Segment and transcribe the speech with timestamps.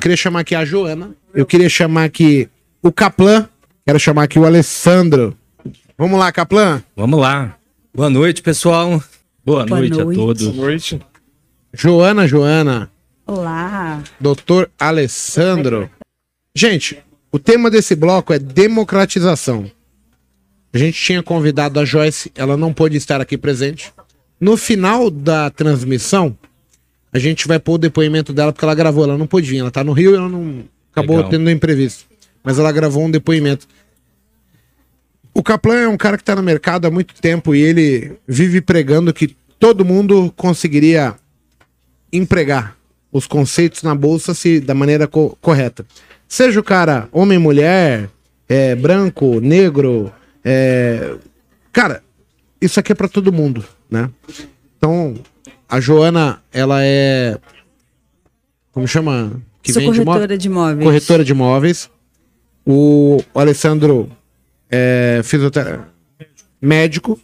[0.00, 1.14] queria chamar aqui a Joana.
[1.32, 2.48] Eu queria chamar aqui
[2.82, 3.48] o Caplan.
[3.86, 5.36] Quero chamar aqui o Alessandro.
[5.96, 6.82] Vamos lá, Caplan.
[6.96, 7.56] Vamos lá.
[7.94, 9.02] Boa noite, pessoal.
[9.44, 10.18] Boa, Boa noite, noite.
[10.18, 10.46] a todos.
[10.48, 11.00] Boa noite.
[11.72, 12.90] Joana, Joana.
[13.26, 14.02] Olá.
[14.18, 15.88] Doutor Alessandro.
[16.54, 16.98] Gente,
[17.30, 19.70] o tema desse bloco é democratização.
[20.72, 23.92] A gente tinha convidado a Joyce, ela não pôde estar aqui presente.
[24.40, 26.36] No final da transmissão,
[27.12, 29.70] a gente vai pôr o depoimento dela, porque ela gravou, ela não pôde vir, ela
[29.70, 30.64] tá no Rio e ela não.
[30.92, 31.30] Acabou Legal.
[31.30, 32.04] tendo um imprevisto.
[32.42, 33.66] Mas ela gravou um depoimento.
[35.32, 38.60] O Kaplan é um cara que tá no mercado há muito tempo e ele vive
[38.60, 41.14] pregando que todo mundo conseguiria
[42.12, 42.76] empregar
[43.12, 45.86] os conceitos na bolsa se da maneira co- correta.
[46.28, 48.08] Seja o cara homem, mulher,
[48.48, 50.12] é, branco, negro,
[50.44, 51.14] é,
[51.72, 52.02] cara,
[52.60, 54.10] isso aqui é pra todo mundo, né?
[54.76, 55.14] Então,
[55.70, 57.38] a Joana, ela é
[58.72, 59.42] como chama?
[59.62, 60.84] Que Sou corretora imó- de imóveis.
[60.84, 61.90] corretora de imóveis.
[62.64, 64.10] O Alessandro
[64.70, 65.88] é fisiotera...
[66.60, 67.20] médico.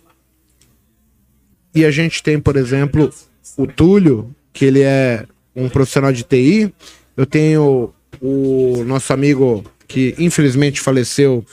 [1.74, 3.12] E a gente tem, por exemplo,
[3.56, 6.72] o Túlio, que ele é um profissional de TI.
[7.16, 11.44] Eu tenho o nosso amigo que infelizmente faleceu,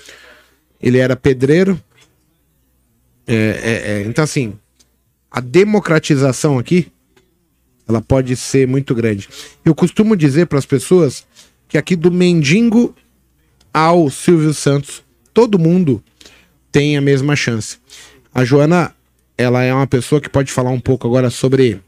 [0.81, 1.79] ele era pedreiro.
[3.27, 4.53] É, é, é, então, assim,
[5.33, 6.91] a democratização aqui,
[7.87, 9.27] ela pode ser muito grande.
[9.65, 11.25] Eu costumo dizer para as pessoas
[11.67, 12.95] que aqui do mendigo
[13.73, 16.03] ao Silvio Santos, todo mundo
[16.71, 17.77] tem a mesma chance.
[18.31, 18.93] A Joana,
[19.35, 21.81] ela é uma pessoa que pode falar um pouco agora sobre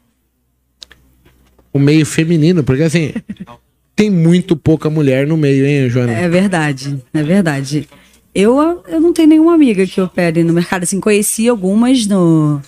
[1.72, 3.14] o meio feminino, porque assim,
[3.94, 6.12] tem muito pouca mulher no meio, hein, Joana?
[6.12, 7.88] É verdade, é verdade.
[8.34, 10.82] Eu, eu não tenho nenhuma amiga que opere no mercado.
[10.82, 12.60] Assim, conheci algumas no,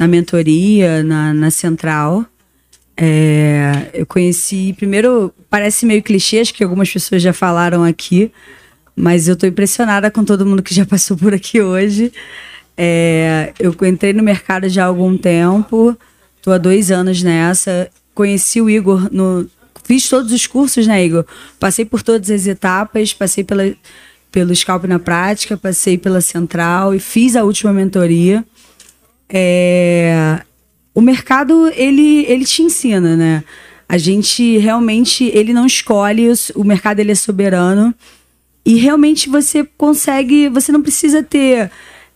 [0.00, 2.24] na mentoria, na, na central.
[2.96, 8.32] É, eu conheci, primeiro, parece meio clichê, acho que algumas pessoas já falaram aqui,
[8.96, 12.10] mas eu tô impressionada com todo mundo que já passou por aqui hoje.
[12.78, 15.94] É, eu entrei no mercado já há algum tempo,
[16.40, 17.90] tô há dois anos nessa.
[18.14, 19.46] Conheci o Igor no.
[19.84, 21.26] Fiz todos os cursos, né, Igor?
[21.58, 23.70] Passei por todas as etapas, passei pela,
[24.32, 28.42] pelo Scalp na prática, passei pela central e fiz a última mentoria.
[29.32, 30.42] É,
[30.94, 33.44] o mercado ele, ele te ensina, né?
[33.88, 37.94] A gente realmente ele não escolhe, o mercado ele é soberano
[38.64, 41.70] e realmente você consegue, você não precisa ter,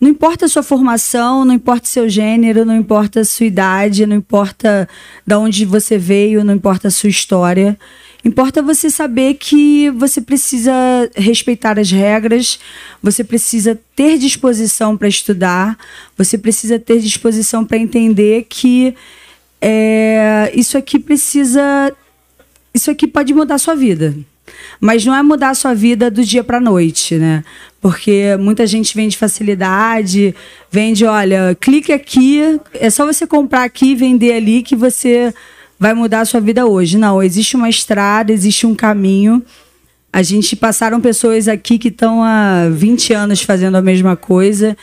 [0.04, 4.04] não importa a sua formação, não importa o seu gênero, não importa a sua idade,
[4.04, 4.86] não importa
[5.26, 7.78] de onde você veio, não importa a sua história.
[8.22, 10.74] Importa você saber que você precisa
[11.16, 12.60] respeitar as regras,
[13.02, 15.74] você precisa ter disposição para estudar,
[16.18, 18.94] você precisa ter disposição para entender que
[19.58, 21.96] é, isso aqui precisa.
[22.74, 24.14] Isso aqui pode mudar a sua vida.
[24.84, 27.42] Mas não é mudar a sua vida do dia para noite, né?
[27.80, 30.34] Porque muita gente vende facilidade,
[30.70, 35.32] vende, olha, clique aqui, é só você comprar aqui e vender ali que você
[35.78, 36.98] vai mudar a sua vida hoje.
[36.98, 39.42] Não, existe uma estrada, existe um caminho.
[40.12, 44.76] A gente passaram pessoas aqui que estão há 20 anos fazendo a mesma coisa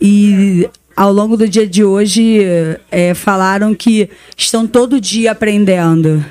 [0.00, 2.40] e ao longo do dia de hoje
[2.90, 6.24] é, falaram que estão todo dia aprendendo.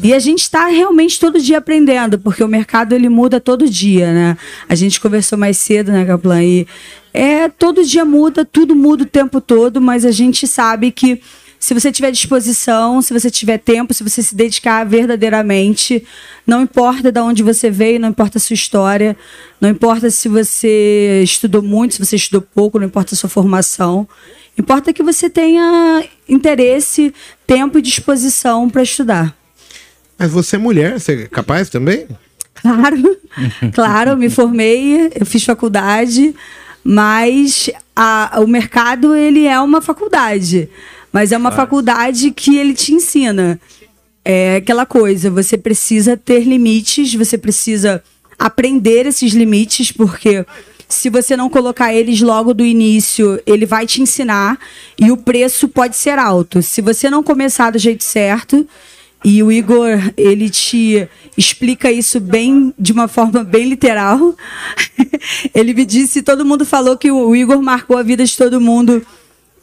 [0.00, 4.12] E a gente está realmente todo dia aprendendo, porque o mercado ele muda todo dia,
[4.12, 4.36] né?
[4.68, 6.44] A gente conversou mais cedo, né, Kaplan?
[6.44, 6.66] E
[7.12, 11.20] é, todo dia muda, tudo muda o tempo todo, mas a gente sabe que
[11.62, 16.04] se você tiver disposição, se você tiver tempo, se você se dedicar verdadeiramente,
[16.44, 19.16] não importa de onde você veio, não importa a sua história,
[19.60, 24.08] não importa se você estudou muito, se você estudou pouco, não importa a sua formação.
[24.58, 27.14] Importa que você tenha interesse,
[27.46, 29.32] tempo e disposição para estudar.
[30.18, 32.08] Mas você é mulher, você é capaz também?
[32.60, 32.96] Claro,
[33.72, 36.34] claro, eu me formei, eu fiz faculdade,
[36.82, 40.68] mas a- o mercado ele é uma faculdade,
[41.12, 43.60] mas é uma faculdade que ele te ensina.
[44.24, 48.02] É aquela coisa, você precisa ter limites, você precisa
[48.38, 50.46] aprender esses limites, porque
[50.88, 54.58] se você não colocar eles logo do início, ele vai te ensinar
[54.98, 56.62] e o preço pode ser alto.
[56.62, 58.66] Se você não começar do jeito certo,
[59.24, 64.34] e o Igor, ele te explica isso bem, de uma forma bem literal.
[65.54, 69.04] ele me disse, todo mundo falou que o Igor marcou a vida de todo mundo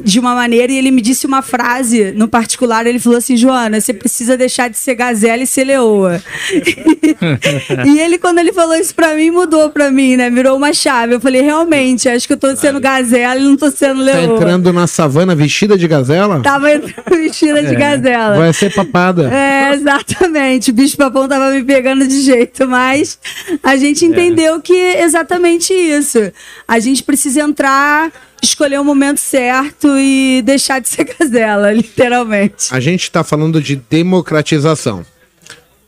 [0.01, 2.88] de uma maneira e ele me disse uma frase no particular.
[2.88, 6.22] Ele falou assim: Joana, você precisa deixar de ser gazela e ser leoa.
[7.86, 10.30] e ele, quando ele falou isso pra mim, mudou pra mim, né?
[10.30, 11.16] Virou uma chave.
[11.16, 14.36] Eu falei: realmente, acho que eu tô sendo gazela e não tô sendo Tá leoa.
[14.38, 16.42] entrando na savana vestida de gazela?
[16.42, 18.38] Tava entrando vestida de gazela.
[18.38, 19.30] Vai ser papada.
[19.34, 20.72] É, exatamente.
[20.72, 23.19] O bicho papão tava me pegando de jeito, mas
[23.62, 26.31] a gente entendeu que é exatamente isso.
[26.68, 28.12] A gente precisa entrar,
[28.42, 32.68] escolher o momento certo e deixar de ser gazela, literalmente.
[32.72, 35.06] A gente está falando de democratização.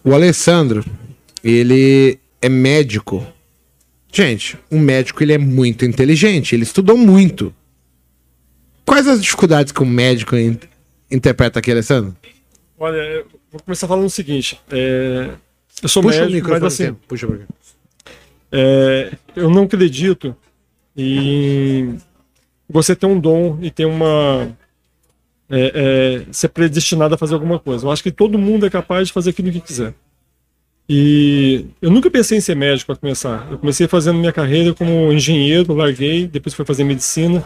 [0.04, 0.84] O Alessandro,
[1.44, 3.26] ele é médico.
[4.12, 7.54] Gente, um médico ele é muito inteligente, ele estudou muito.
[8.86, 10.58] Quais as dificuldades que um médico in-
[11.10, 12.16] interpreta aqui, Alessandro?
[12.78, 14.60] Olha, eu vou começar falando o seguinte.
[14.72, 15.30] é,
[15.82, 16.62] eu sou Puxa o médico, microfone.
[16.62, 17.44] mas assim, Puxa pra cá.
[18.52, 20.36] é, eu não acredito
[20.98, 21.98] em
[22.72, 24.50] você ter um dom e ter uma.
[25.54, 27.86] É, é, ser predestinado a fazer alguma coisa.
[27.86, 29.94] Eu acho que todo mundo é capaz de fazer aquilo que quiser.
[30.88, 33.48] E eu nunca pensei em ser médico para começar.
[33.52, 37.44] Eu comecei fazendo minha carreira como engenheiro, larguei, depois fui fazer medicina.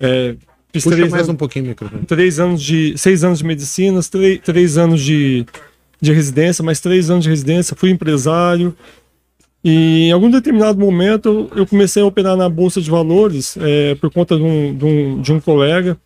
[0.00, 0.34] É,
[0.72, 2.04] fiz Puxa três mais anos- um pouquinho microfone.
[2.06, 5.44] três anos de seis anos de medicina, três, três anos de,
[6.00, 8.74] de residência, mais três anos de residência, fui empresário.
[9.64, 14.10] E em algum determinado momento eu comecei a operar na Bolsa de Valores é, por
[14.12, 15.96] conta de um, de, um, de um colega.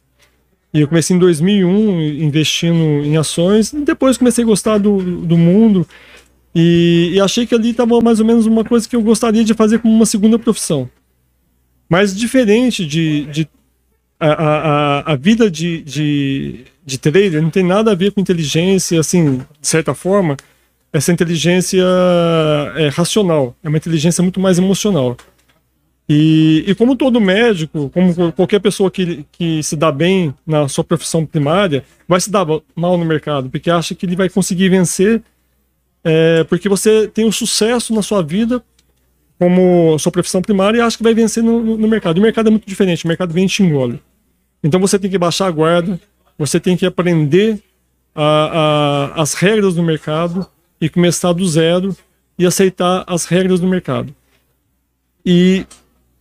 [0.72, 3.72] E eu comecei em 2001 investindo em ações.
[3.72, 5.86] E depois comecei a gostar do, do mundo.
[6.54, 9.54] E, e achei que ali estava mais ou menos uma coisa que eu gostaria de
[9.54, 10.88] fazer como uma segunda profissão.
[11.88, 13.48] Mas diferente de, de
[14.18, 18.98] a, a, a- vida de, de, de trader não tem nada a ver com inteligência,
[18.98, 20.36] assim, de certa forma,
[20.92, 21.82] essa inteligência
[22.76, 25.16] é racional, é uma inteligência muito mais emocional.
[26.08, 30.68] E, e como todo médico, como qual- qualquer pessoa que, que se dá bem na
[30.68, 32.44] sua profissão primária, vai se dar
[32.74, 35.22] mal no mercado, porque acha que ele vai conseguir vencer,
[36.04, 38.62] é, porque você tem um sucesso na sua vida
[39.38, 42.18] como sua profissão primária e acha que vai vencer no, no- no mercado.
[42.18, 44.00] E o mercado é muito diferente, o mercado vem e te engole.
[44.62, 45.98] Então você tem que baixar a guarda,
[46.36, 47.60] você tem que aprender
[48.14, 50.46] a- a- as regras do mercado
[50.82, 51.96] e começar do zero
[52.38, 54.12] e aceitar as regras do mercado.
[55.24, 55.64] E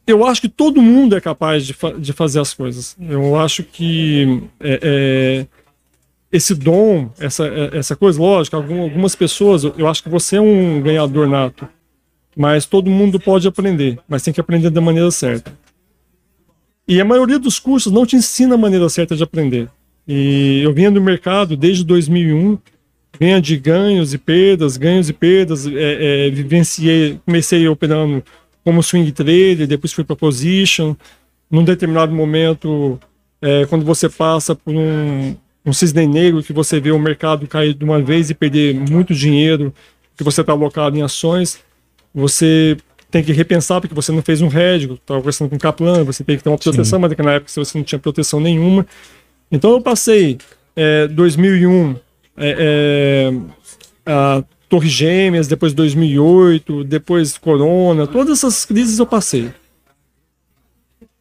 [0.06, 2.96] eu acho que todo mundo é capaz de, fa- de fazer as coisas.
[3.00, 5.48] Eu acho que é, é,
[6.32, 10.42] esse dom, essa, é- essa coisa, lógico, algum- algumas pessoas, eu acho que você é
[10.42, 11.68] um ganhador nato,
[12.38, 15.52] mas todo mundo pode aprender, mas tem que aprender da maneira certa.
[16.88, 19.68] E a maioria dos cursos não te ensina a maneira certa de aprender.
[20.08, 22.58] E eu vinha do mercado desde 2001,
[23.22, 28.24] vinha de ganhos e perdas, ganhos e perdas, é, é, vivenciei, comecei operando
[28.64, 30.96] como swing trader, depois fui para position.
[31.50, 33.00] Num determinado momento,
[33.40, 37.76] é, quando você passa por um, um cisne negro, que você vê o mercado cair
[37.76, 39.72] de uma vez e perder muito dinheiro
[40.18, 41.60] que você está alocado em ações,
[42.16, 42.76] você
[43.12, 46.24] tem que repensar porque você não fez um hedge, estava conversando com o Kaplan, você
[46.24, 48.84] tem que ter uma proteção, mas naquela época você não tinha proteção nenhuma.
[49.52, 50.40] Então eu passei
[50.76, 51.98] é, 2001
[52.38, 53.32] é,
[54.06, 59.52] é, a Torre Gêmeas, depois 2008, depois Corona, todas essas crises eu passei.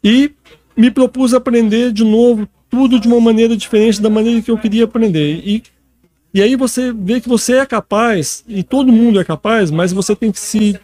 [0.03, 0.33] E
[0.77, 4.85] me propus aprender de novo tudo de uma maneira diferente da maneira que eu queria
[4.85, 5.43] aprender.
[5.45, 5.63] E,
[6.33, 10.15] e aí você vê que você é capaz, e todo mundo é capaz, mas você
[10.15, 10.79] tem que se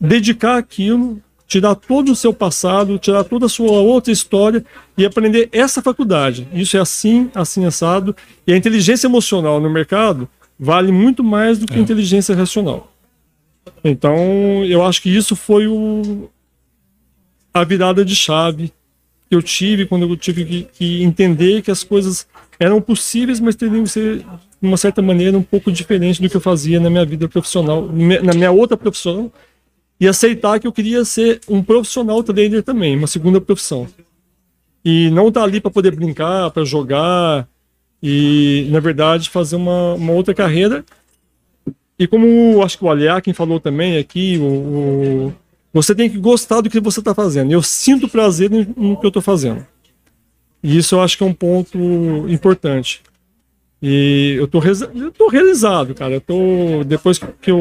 [0.00, 4.64] dedicar àquilo, tirar todo o seu passado, tirar toda a sua outra história
[4.98, 6.46] e aprender essa faculdade.
[6.52, 8.14] Isso é assim, assim assado.
[8.46, 10.28] E a inteligência emocional no mercado
[10.58, 12.92] vale muito mais do que a inteligência racional.
[13.84, 16.28] Então, eu acho que isso foi o,
[17.54, 18.72] a virada de chave
[19.28, 22.26] que eu tive quando eu tive que, que entender que as coisas
[22.58, 24.26] eram possíveis, mas teriam que ser, de
[24.62, 27.88] uma certa maneira, um pouco diferente do que eu fazia na minha vida profissional,
[28.22, 29.30] na minha outra profissão,
[29.98, 33.86] e aceitar que eu queria ser um profissional trader também, uma segunda profissão.
[34.84, 37.48] E não estar ali para poder brincar, para jogar,
[38.02, 40.84] e, na verdade, fazer uma, uma outra carreira.
[41.98, 44.44] E como acho que o Aliakin falou também aqui, o,
[45.28, 45.34] o-
[45.72, 47.50] você tem que gostar do que você está fazendo.
[47.52, 49.66] Eu sinto prazer no, que eu estou fazendo.
[50.62, 51.78] E isso eu acho que é um ponto
[52.28, 53.02] importante.
[53.82, 54.60] E eu tô,
[54.94, 56.14] eu tô realizado, cara.
[56.14, 57.58] Eu tô, depois que eu,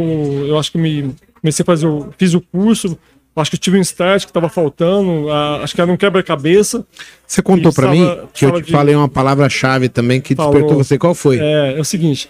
[0.48, 1.14] eu acho que me
[1.46, 2.98] comecei a fazer, o, fiz o curso,
[3.36, 6.84] acho que tive um start que estava faltando, a- acho que era um quebra-cabeça.
[7.28, 10.54] Você contou pra mim que eu te de- falei uma palavra-chave também que Falou.
[10.54, 10.98] despertou você.
[10.98, 11.38] Qual foi?
[11.40, 12.30] É, é o seguinte.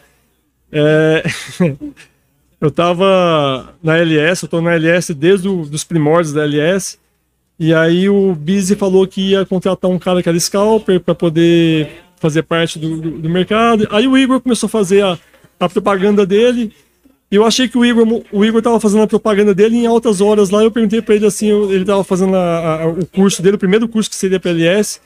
[0.72, 1.24] é,
[2.60, 6.98] eu tava na LS, eu tô na LS desde o, dos primórdios da LS.
[7.58, 12.04] E aí o Busy falou que ia contratar um cara que era scalper para poder
[12.18, 13.88] fazer parte do, do, do, mercado.
[13.92, 15.18] Aí o Igor começou a fazer a,
[15.58, 16.74] a propaganda dele.
[17.32, 20.50] Eu achei que o Igor, o Igor tava fazendo a propaganda dele em altas horas
[20.50, 20.64] lá.
[20.64, 23.88] Eu perguntei para ele assim, ele tava fazendo a, a, o curso dele, o primeiro
[23.88, 25.02] curso que seria PLS.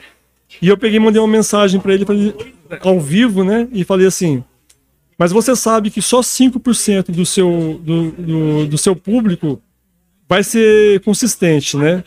[0.62, 2.36] E eu peguei e mandei uma mensagem para ele, ele
[2.82, 3.68] ao vivo, né?
[3.72, 4.44] E falei assim:
[5.18, 9.62] Mas você sabe que só 5% do seu, do, do, do seu público
[10.28, 12.04] vai ser consistente, né?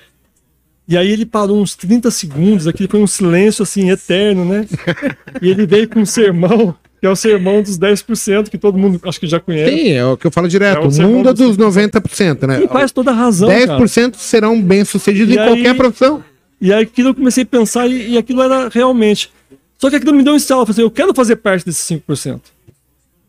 [0.87, 4.67] E aí ele parou uns 30 segundos, aqui foi um silêncio assim eterno, né?
[5.41, 9.01] E ele veio com um sermão, que é o sermão dos 10%, que todo mundo
[9.03, 9.77] acho que já conhece.
[9.77, 10.83] Sim, é o que eu falo direto.
[10.83, 12.63] É o, mundo é dos 90%, né?
[12.63, 13.49] E faz toda a razão.
[13.49, 14.13] 10% cara.
[14.15, 16.23] serão bem-sucedidos em aí, qualquer profissão.
[16.61, 19.33] E aí aquilo eu comecei a pensar e, e aquilo era realmente.
[19.79, 20.63] Só que aquilo me deu um estalo.
[20.63, 22.41] Eu falei, eu quero fazer parte desses 5%,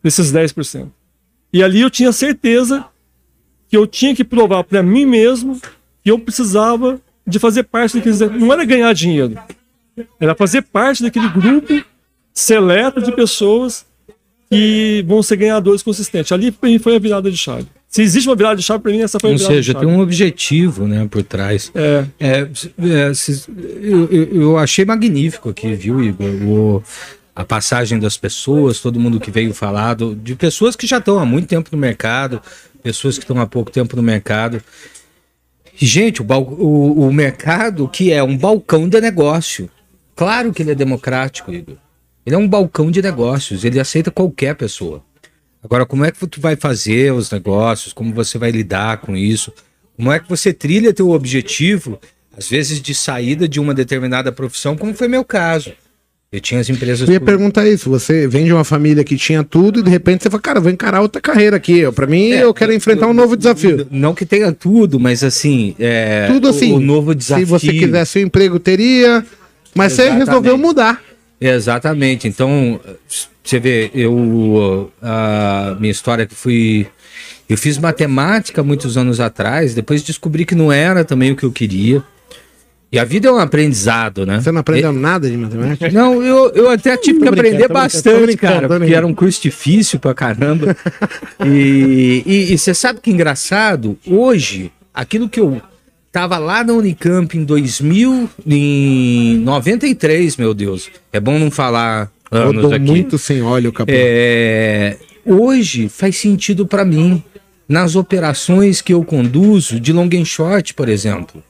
[0.00, 0.86] desses 10%.
[1.52, 2.84] E ali eu tinha certeza
[3.68, 5.60] que eu tinha que provar para mim mesmo
[6.04, 8.38] que eu precisava de fazer parte daquele.
[8.38, 9.36] Não era ganhar dinheiro,
[10.20, 11.84] era fazer parte daquele grupo
[12.34, 13.86] seleto de pessoas
[14.50, 16.32] que vão ser ganhadores consistentes.
[16.32, 17.66] Ali para mim foi a virada de chave.
[17.88, 19.78] Se existe uma virada de chave, para mim essa foi a Ou virada seja, de
[19.78, 19.86] chave.
[19.86, 21.70] tem um objetivo né, por trás.
[21.74, 22.04] É.
[22.18, 22.48] é,
[23.08, 23.44] é se,
[23.80, 26.26] eu, eu, achei magnífico aqui, viu, Igor?
[26.26, 26.82] O,
[27.36, 31.18] a passagem das pessoas, todo mundo que veio falar, do, de pessoas que já estão
[31.18, 32.40] há muito tempo no mercado,
[32.82, 34.60] pessoas que estão há pouco tempo no mercado.
[35.76, 39.70] Gente, o, o, o mercado que é um balcão de negócio.
[40.14, 41.76] Claro que ele é democrático, Igor.
[42.26, 45.02] Ele é um balcão de negócios, ele aceita qualquer pessoa.
[45.62, 47.92] Agora, como é que tu vai fazer os negócios?
[47.92, 49.52] Como você vai lidar com isso?
[49.96, 51.98] Como é que você trilha teu objetivo,
[52.36, 55.72] às vezes de saída de uma determinada profissão, como foi meu caso?
[56.34, 57.08] Eu tinha as empresas.
[57.08, 57.88] Eu ia perguntar isso.
[57.88, 60.70] Você vem de uma família que tinha tudo e de repente você fala, cara, vou
[60.70, 61.88] encarar outra carreira aqui.
[61.92, 63.86] Para mim, é, eu quero enfrentar um novo desafio.
[63.88, 65.76] Não que tenha tudo, mas assim.
[65.78, 66.72] É, tudo assim.
[66.72, 67.46] O, o, novo desafio.
[67.46, 69.24] Se você quisesse o um emprego, teria.
[69.76, 70.18] Mas Exatamente.
[70.18, 71.00] você resolveu mudar.
[71.46, 72.26] Exatamente.
[72.26, 72.80] Então,
[73.42, 74.90] você vê, eu.
[75.02, 76.86] A minha história que fui.
[77.46, 81.52] Eu fiz matemática muitos anos atrás, depois descobri que não era também o que eu
[81.52, 82.02] queria.
[82.90, 84.40] E a vida é um aprendizado, né?
[84.40, 84.96] Você não aprendeu e...
[84.96, 85.90] nada de matemática?
[85.90, 90.14] Não, eu, eu até tive que aprender bastante, cara, porque era um curso difícil pra
[90.14, 90.74] caramba.
[91.44, 93.98] e, e, e você sabe que engraçado?
[94.06, 95.60] Hoje, aquilo que eu
[96.14, 100.88] tava lá na Unicamp em 2000, em 93, meu Deus.
[101.12, 102.84] É bom não falar anos eu aqui.
[102.84, 103.90] muito sem óleo, capô.
[103.92, 107.20] É, hoje faz sentido para mim
[107.68, 111.42] nas operações que eu conduzo de long and short, por exemplo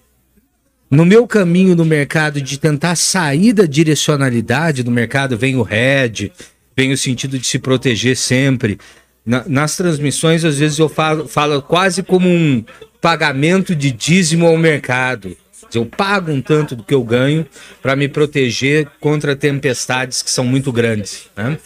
[0.91, 6.31] no meu caminho no mercado de tentar sair da direcionalidade do mercado, vem o head,
[6.77, 8.79] vem o sentido de se proteger sempre.
[9.27, 12.65] Na, nas transmissões, às vezes eu falo, falo quase como um
[13.05, 15.37] pagamento de dízimo ao mercado.
[15.75, 17.47] Eu pago um tanto do que eu ganho
[17.83, 21.27] para me proteger contra tempestades que são muito grandes.
[21.37, 21.59] Né?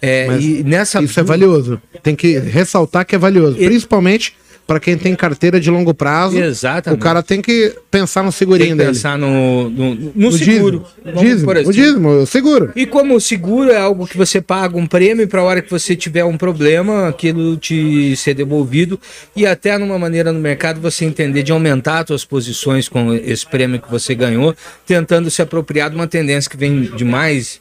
[0.00, 1.80] É, e nessa isso é valioso.
[2.02, 3.66] Tem que ressaltar que é valioso, Ele...
[3.66, 4.34] principalmente
[4.66, 6.38] para quem tem carteira de longo prazo.
[6.38, 6.98] Exatamente.
[6.98, 8.90] O cara tem que pensar no segurinho dele.
[8.90, 10.84] Pensar no, no, no, no seguro.
[11.20, 11.70] Dízimo, assim.
[11.70, 12.72] dízimo, o seguro.
[12.74, 15.70] E como o seguro é algo que você paga um prêmio para a hora que
[15.70, 18.98] você tiver um problema, aquilo te ser devolvido
[19.34, 23.80] e até numa maneira no mercado você entender de aumentar suas posições com esse prêmio
[23.80, 24.54] que você ganhou,
[24.86, 27.60] tentando se apropriar de uma tendência que vem de mais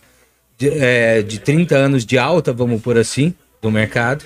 [0.58, 4.24] de, é, de 30 anos de alta, vamos por assim, do mercado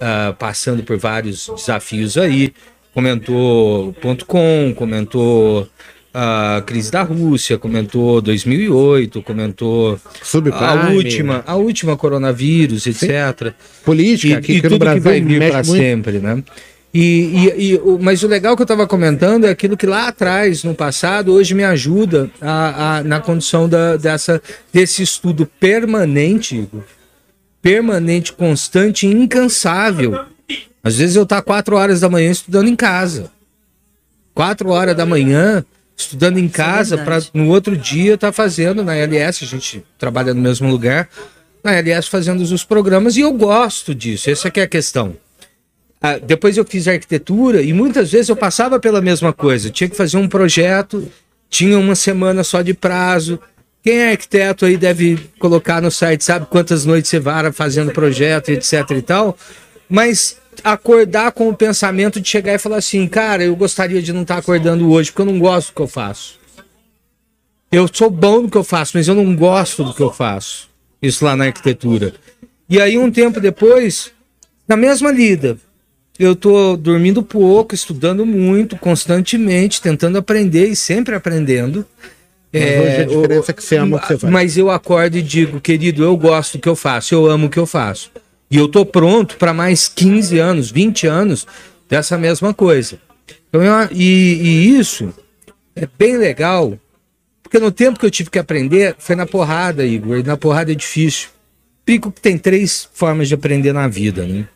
[0.00, 2.52] uh, passando por vários desafios aí.
[2.92, 5.68] Comentou ponto .com, comentou
[6.14, 9.98] a crise da Rússia, comentou 2008, comentou
[10.52, 13.52] a última, a última coronavírus, etc.
[13.84, 16.40] Política, e, aqui e tudo Brasil que vai vir para sempre, né?
[16.94, 20.62] E, e, e, mas o legal que eu estava comentando é aquilo que lá atrás,
[20.62, 24.40] no passado, hoje me ajuda a, a na condição da, dessa,
[24.72, 26.68] desse estudo permanente
[27.64, 30.26] permanente, constante e incansável.
[30.82, 33.32] Às vezes eu tá quatro horas da manhã estudando em casa.
[34.34, 35.64] Quatro horas da manhã
[35.96, 39.82] estudando em é casa para no outro dia estar tá fazendo na LS, a gente
[39.96, 41.08] trabalha no mesmo lugar,
[41.62, 45.16] na LS fazendo os programas e eu gosto disso, essa é a questão.
[46.02, 49.96] Ah, depois eu fiz arquitetura e muitas vezes eu passava pela mesma coisa, tinha que
[49.96, 51.10] fazer um projeto,
[51.48, 53.40] tinha uma semana só de prazo,
[53.84, 58.48] quem é arquiteto aí deve colocar no site, sabe quantas noites você vara fazendo projeto,
[58.48, 59.36] etc e tal.
[59.90, 64.22] Mas acordar com o pensamento de chegar e falar assim, cara, eu gostaria de não
[64.22, 66.40] estar tá acordando hoje, porque eu não gosto do que eu faço.
[67.70, 70.70] Eu sou bom no que eu faço, mas eu não gosto do que eu faço.
[71.02, 72.14] Isso lá na arquitetura.
[72.66, 74.12] E aí, um tempo depois,
[74.66, 75.58] na mesma lida,
[76.18, 81.84] eu tô dormindo pouco, estudando muito, constantemente, tentando aprender e sempre aprendendo.
[82.54, 84.32] Mas é, hoje a diferença é que você ama o que você faz.
[84.32, 87.50] Mas eu acordo e digo, querido, eu gosto do que eu faço, eu amo o
[87.50, 88.12] que eu faço.
[88.48, 91.46] E eu tô pronto para mais 15 anos, 20 anos
[91.88, 92.98] dessa mesma coisa.
[93.48, 95.12] Então, eu, e, e isso
[95.74, 96.78] é bem legal,
[97.42, 100.18] porque no tempo que eu tive que aprender, foi na porrada, Igor.
[100.18, 101.30] E na porrada é difícil.
[101.84, 104.46] Pico que tem três formas de aprender na vida, né?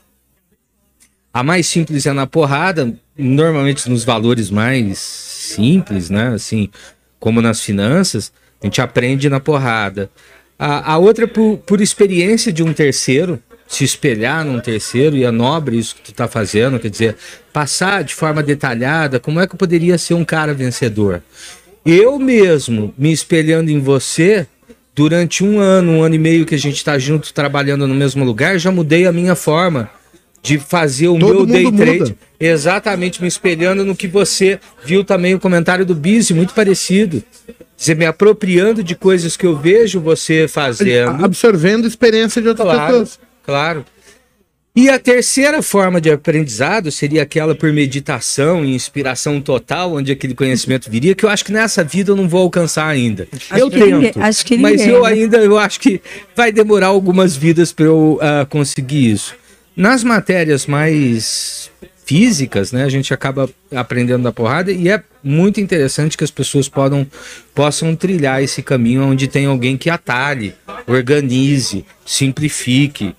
[1.33, 6.29] A mais simples é na porrada, normalmente nos valores mais simples, né?
[6.29, 6.71] Assim,
[7.19, 10.11] como nas finanças, a gente aprende na porrada.
[10.59, 15.25] A, a outra é por, por experiência de um terceiro, se espelhar num terceiro, e
[15.25, 17.17] é nobre isso que tu tá fazendo, quer dizer,
[17.53, 21.23] passar de forma detalhada como é que eu poderia ser um cara vencedor.
[21.85, 24.47] Eu mesmo, me espelhando em você,
[24.95, 28.25] durante um ano, um ano e meio que a gente está junto trabalhando no mesmo
[28.25, 29.91] lugar, já mudei a minha forma
[30.49, 31.99] de fazer o Todo meu day trade.
[31.99, 32.17] Muda.
[32.41, 37.23] Exatamente, me espelhando no que você viu também o comentário do Bizi, muito parecido.
[37.77, 41.23] Você me apropriando de coisas que eu vejo você fazendo.
[41.23, 43.21] Absorvendo experiência de outras claro, pessoas.
[43.45, 43.85] Claro.
[44.75, 50.35] E a terceira forma de aprendizado seria aquela por meditação e inspiração total, onde aquele
[50.35, 53.29] conhecimento viria, que eu acho que nessa vida eu não vou alcançar ainda.
[53.51, 55.11] Acho eu tento, acho que mas eu né?
[55.11, 56.01] ainda eu acho que
[56.35, 59.35] vai demorar algumas vidas para eu uh, conseguir isso.
[59.79, 61.71] Nas matérias mais
[62.05, 66.69] físicas, né, a gente acaba aprendendo da porrada e é muito interessante que as pessoas
[66.69, 67.07] podam,
[67.55, 70.53] possam trilhar esse caminho onde tem alguém que atalhe,
[70.85, 73.15] organize, simplifique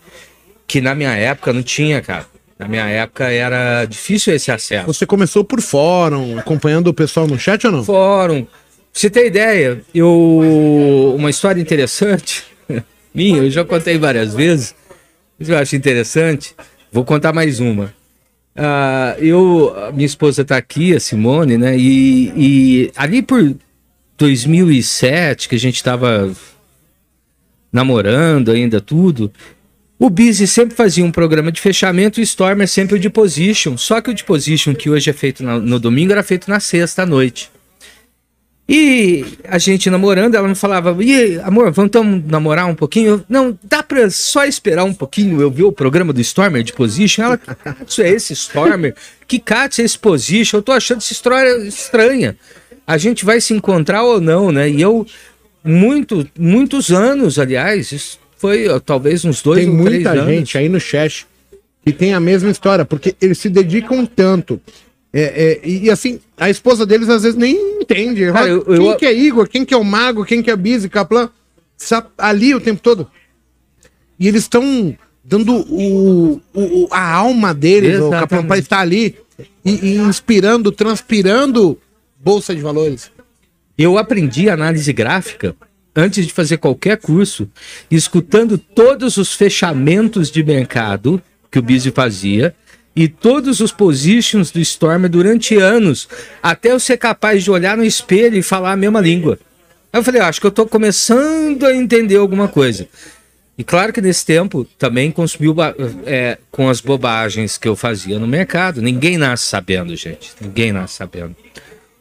[0.68, 2.26] que na minha época não tinha, cara.
[2.60, 4.86] Na minha época era difícil esse acesso.
[4.86, 7.86] Você começou por fórum, acompanhando o pessoal no chat ou não?
[7.86, 8.46] Fórum.
[8.92, 11.16] Você ter ideia, eu.
[11.18, 12.44] Uma história interessante,
[13.16, 14.76] minha, eu já contei várias vezes,
[15.40, 16.54] mas eu acho interessante.
[16.92, 17.94] Vou contar mais uma.
[18.56, 21.78] Uh, eu, minha esposa está aqui, a Simone, né?
[21.78, 23.56] E, e ali por
[24.18, 26.30] 2007, que a gente estava
[27.72, 29.32] namorando ainda tudo,
[29.98, 33.78] o Busy sempre fazia um programa de fechamento e o Stormer sempre o de position.
[33.78, 36.60] Só que o de position que hoje é feito no, no domingo era feito na
[36.60, 37.50] sexta à noite.
[38.72, 43.10] E a gente namorando, ela me falava: e amor, vamos então namorar um pouquinho?
[43.10, 46.72] Eu, não, dá pra só esperar um pouquinho eu ver o programa do Stormer de
[46.74, 47.24] Position?
[47.24, 47.40] Ela,
[47.88, 48.94] isso é esse Stormer?
[49.28, 50.60] Que cat é esse Position?
[50.60, 52.38] Eu tô achando essa história estranha.
[52.86, 54.70] A gente vai se encontrar ou não, né?
[54.70, 55.04] E eu,
[55.64, 59.84] muito, muitos anos, aliás, isso foi talvez uns dois anos.
[59.84, 61.26] Tem muita gente aí no chat
[61.84, 64.62] que tem a mesma história, porque eles se dedicam tanto.
[65.12, 65.22] É,
[65.64, 68.32] é, e assim, a esposa deles às vezes nem entende.
[68.32, 68.96] Cara, eu, quem eu...
[68.96, 69.48] que é Igor?
[69.48, 70.24] Quem que é o Mago?
[70.24, 71.30] Quem que é Bizi, Kaplan?
[72.18, 73.10] Ali o tempo todo.
[74.20, 79.16] E eles estão dando o, o, a alma deles, o Kaplan, para estar ali
[79.64, 81.78] e, e inspirando, transpirando
[82.20, 83.12] Bolsa de Valores.
[83.78, 85.56] Eu aprendi análise gráfica
[85.96, 87.50] antes de fazer qualquer curso,
[87.90, 92.56] escutando todos os fechamentos de mercado que o Bizzy fazia
[93.00, 96.10] e todos os positions do Stormer durante anos,
[96.44, 99.40] até eu ser capaz de olhar no espelho e falar a mesma língua.
[99.94, 102.90] Aí eu falei, ah, acho que eu estou começando a entender alguma coisa.
[103.58, 105.56] E claro que nesse tempo também consumiu
[106.06, 108.82] é, com as bobagens que eu fazia no mercado.
[108.82, 110.34] Ninguém nasce sabendo, gente.
[110.42, 111.38] Ninguém nasce sabendo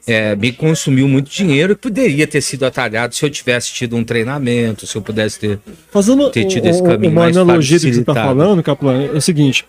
[0.08, 4.02] é, me consumiu muito dinheiro que poderia ter sido atalhado se eu tivesse tido um
[4.02, 5.58] treinamento, se eu pudesse ter,
[5.90, 9.20] Fazendo ter tido esse caminho uma mais analogia que você está falando, Caplan, é o
[9.20, 9.66] seguinte: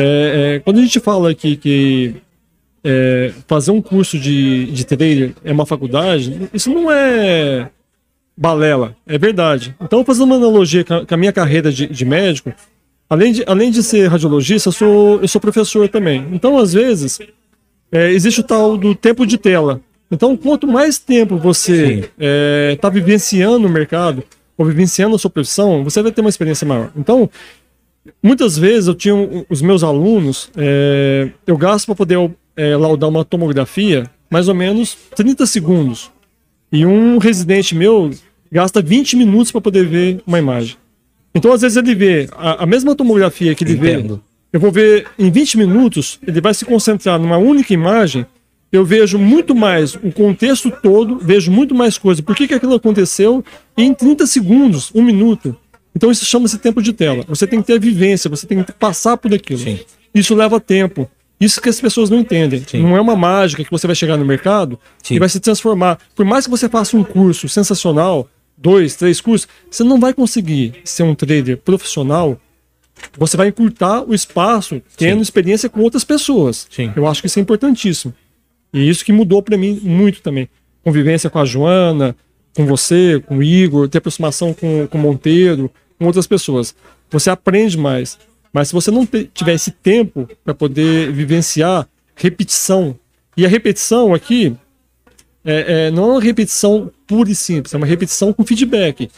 [0.00, 2.14] é, é, quando a gente fala que
[2.84, 4.86] é, fazer um curso de, de
[5.44, 7.68] é uma faculdade, isso não é
[8.36, 9.74] balela, é verdade.
[9.80, 12.52] Então, fazendo uma analogia com a, com a minha carreira de, de médico,
[13.10, 16.24] além de, além de ser radiologista, eu sou, eu sou professor também.
[16.30, 17.18] Então, às vezes,
[17.90, 19.80] é, existe o tal do tempo de tela.
[20.10, 24.22] Então, quanto mais tempo você está é, tá vivenciando o mercado,
[24.56, 26.90] ou vivenciando a sua profissão, você vai ter uma experiência maior.
[26.96, 27.28] Então,
[28.22, 29.14] muitas vezes eu tinha
[29.48, 34.96] os meus alunos, é, eu gasto para poder é, laudar uma tomografia mais ou menos
[35.14, 36.10] 30 segundos.
[36.70, 38.10] E um residente meu
[38.50, 40.76] gasta 20 minutos para poder ver uma imagem.
[41.34, 44.16] Então, às vezes, ele vê a, a mesma tomografia que ele Entendo.
[44.16, 48.24] vê eu vou ver em 20 minutos, ele vai se concentrar numa única imagem.
[48.72, 52.22] Eu vejo muito mais o contexto todo, vejo muito mais coisa.
[52.22, 53.44] Por que, que aquilo aconteceu
[53.76, 55.54] em 30 segundos, um minuto?
[55.94, 57.24] Então isso chama-se tempo de tela.
[57.28, 59.60] Você tem que ter a vivência, você tem que passar por aquilo.
[59.60, 59.80] Sim.
[60.14, 61.10] Isso leva tempo.
[61.40, 62.64] Isso que as pessoas não entendem.
[62.66, 62.82] Sim.
[62.82, 65.14] Não é uma mágica que você vai chegar no mercado Sim.
[65.14, 65.98] e vai se transformar.
[66.14, 70.74] Por mais que você faça um curso sensacional, dois, três cursos, você não vai conseguir
[70.84, 72.40] ser um trader profissional
[73.16, 75.22] você vai encurtar o espaço tendo Sim.
[75.22, 76.66] experiência com outras pessoas.
[76.70, 76.92] Sim.
[76.96, 78.14] Eu acho que isso é importantíssimo.
[78.72, 80.48] E isso que mudou para mim muito também.
[80.82, 82.14] Convivência com a Joana,
[82.58, 86.74] com você, com o Igor, ter aproximação com, com o Monteiro, com outras pessoas.
[87.08, 88.18] Você aprende mais.
[88.52, 92.96] Mas se você não tiver esse tempo para poder vivenciar repetição,
[93.36, 94.56] e a repetição aqui
[95.44, 99.08] é, é, não é uma repetição pura e simples, é uma repetição com feedback.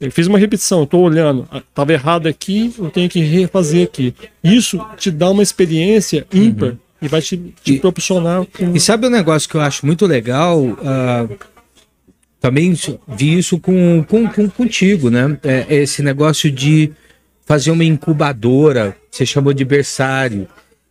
[0.00, 4.14] Eu fiz uma repetição, estou olhando, estava ah, errado aqui, eu tenho que refazer aqui.
[4.42, 6.78] Isso te dá uma experiência ímpar uhum.
[7.02, 8.46] e vai te, te e, proporcionar.
[8.46, 8.74] Com...
[8.74, 10.58] E sabe um negócio que eu acho muito legal?
[10.58, 11.57] Uh,
[12.40, 12.72] também
[13.08, 15.36] vi isso com, com, com contigo, né?
[15.42, 16.92] É, esse negócio de
[17.44, 20.46] fazer uma incubadora, você chamou de berçário.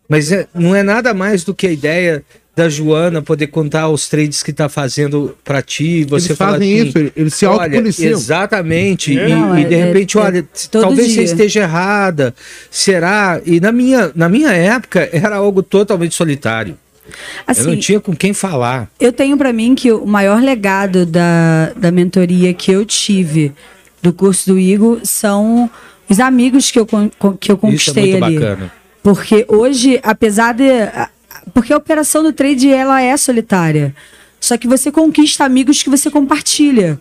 [0.10, 2.23] Mas é, não é nada mais do que a ideia
[2.57, 6.88] da Joana poder contar os trades que tá fazendo para ti, você eles fazem assim,
[6.88, 8.12] isso, eles se autopoliciam.
[8.12, 9.17] Exatamente.
[9.17, 9.29] É.
[9.29, 11.17] E, e, de é, repente, é, olha, talvez dia.
[11.17, 12.33] você esteja errada.
[12.71, 13.39] Será?
[13.45, 16.75] E na minha, na minha época era algo totalmente solitário.
[17.46, 18.89] Assim, eu não assim, tinha com quem falar.
[19.00, 23.54] Eu tenho para mim que o maior legado da, da mentoria que eu tive
[24.02, 25.70] do curso do Igor são
[26.10, 26.88] os amigos que eu,
[27.39, 28.39] que eu conquistei Isso é muito ali.
[28.39, 28.72] Bacana.
[29.04, 30.63] Porque hoje, apesar de
[31.54, 33.96] porque a operação do trade ela é solitária.
[34.39, 37.00] Só que você conquista amigos que você compartilha.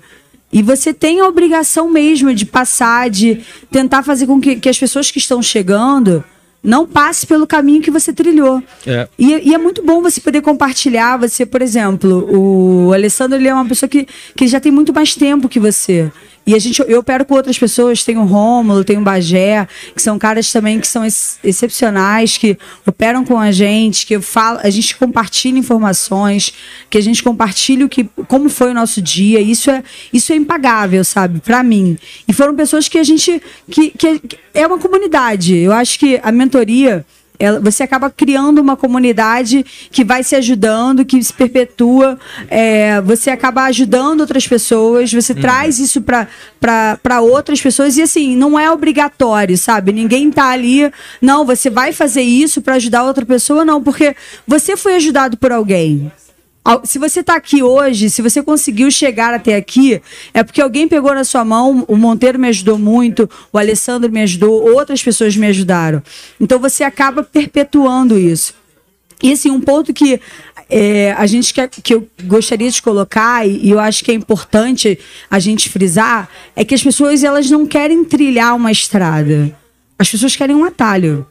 [0.53, 3.41] E você tem a obrigação mesmo de passar, de
[3.71, 6.25] tentar fazer com que, que as pessoas que estão chegando
[6.67, 8.61] não passe pelo caminho que você trilhou.
[8.85, 9.09] É.
[9.17, 11.17] E, e, é muito bom você poder compartilhar.
[11.17, 15.15] Você, por exemplo, o Alessandro ele é uma pessoa que, que já tem muito mais
[15.15, 16.11] tempo que você.
[16.47, 20.01] E a gente, eu opero com outras pessoas, tem o Rômulo, tem o Bagé, que
[20.01, 22.57] são caras também que são ex excepcionais, que
[22.87, 26.53] operam com a gente, que a gente compartilha informações,
[26.89, 29.41] que a gente compartilha o que, como foi o nosso dia.
[29.41, 29.83] Isso é,
[30.13, 31.99] isso é impagável, sabe, para mim.
[32.29, 34.21] E foram pessoas que a gente, que, que
[34.55, 35.57] é uma comunidade.
[35.57, 37.05] Eu acho que a mentoria
[37.39, 42.19] ela, você acaba criando uma comunidade que vai se ajudando, que se perpetua.
[42.49, 45.41] É, você acaba ajudando outras pessoas, você uhum.
[45.41, 47.97] traz isso para outras pessoas.
[47.97, 49.93] E assim, não é obrigatório, sabe?
[49.93, 54.15] Ninguém tá ali, não, você vai fazer isso para ajudar outra pessoa, não, porque
[54.47, 56.11] você foi ajudado por alguém.
[56.85, 60.01] Se você está aqui hoje, se você conseguiu chegar até aqui,
[60.35, 64.23] é porque alguém pegou na sua mão, o Monteiro me ajudou muito, o Alessandro me
[64.23, 66.03] ajudou, outras pessoas me ajudaram.
[66.41, 68.55] Então você acaba perpetuando isso.
[69.23, 70.21] E assim, um ponto que
[70.69, 74.99] é, a gente quer, que eu gostaria de colocar, e, eu acho que é importante
[75.31, 79.57] a gente frisar, é que as pessoas elas não querem trilhar uma estrada.
[79.99, 81.27] As pessoas querem um atalho.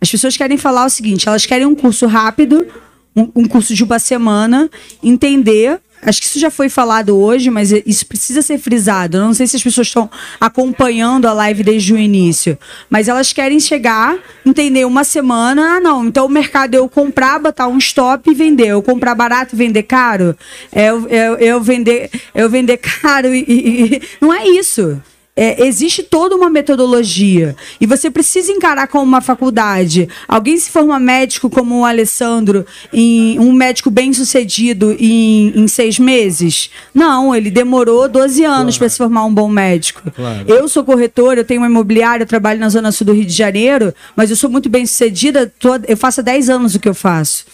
[0.00, 2.66] As pessoas querem falar o seguinte: elas querem um curso rápido,
[3.14, 4.70] um, curso de uma semana,
[5.02, 9.16] entender acho que isso já foi falado hoje, mas isso precisa ser frisado.
[9.16, 12.58] Eu não sei se as pessoas estão acompanhando a live desde o início,
[12.90, 17.38] mas elas querem chegar, entender uma semana, ah, não, então o mercado é eu comprar,
[17.38, 18.68] botar um stop e vender.
[18.68, 20.36] Eu comprar barato e vender caro,
[20.70, 25.00] é eu, eu, eu vender, eu vender caro e, e, e não é isso.
[25.36, 30.08] É, existe toda uma metodologia e você precisa encarar como uma faculdade.
[30.28, 35.98] Alguém se forma médico como o Alessandro, em, um médico bem sucedido em, em seis
[35.98, 36.70] meses?
[36.94, 38.78] Não, ele demorou 12 anos claro.
[38.78, 40.08] para se formar um bom médico.
[40.12, 40.44] Claro.
[40.46, 43.32] Eu sou corretora, eu tenho uma imobiliária, eu trabalho na Zona Sul do Rio de
[43.32, 46.88] Janeiro, mas eu sou muito bem sucedida, tô, eu faço há 10 anos o que
[46.88, 47.44] eu faço.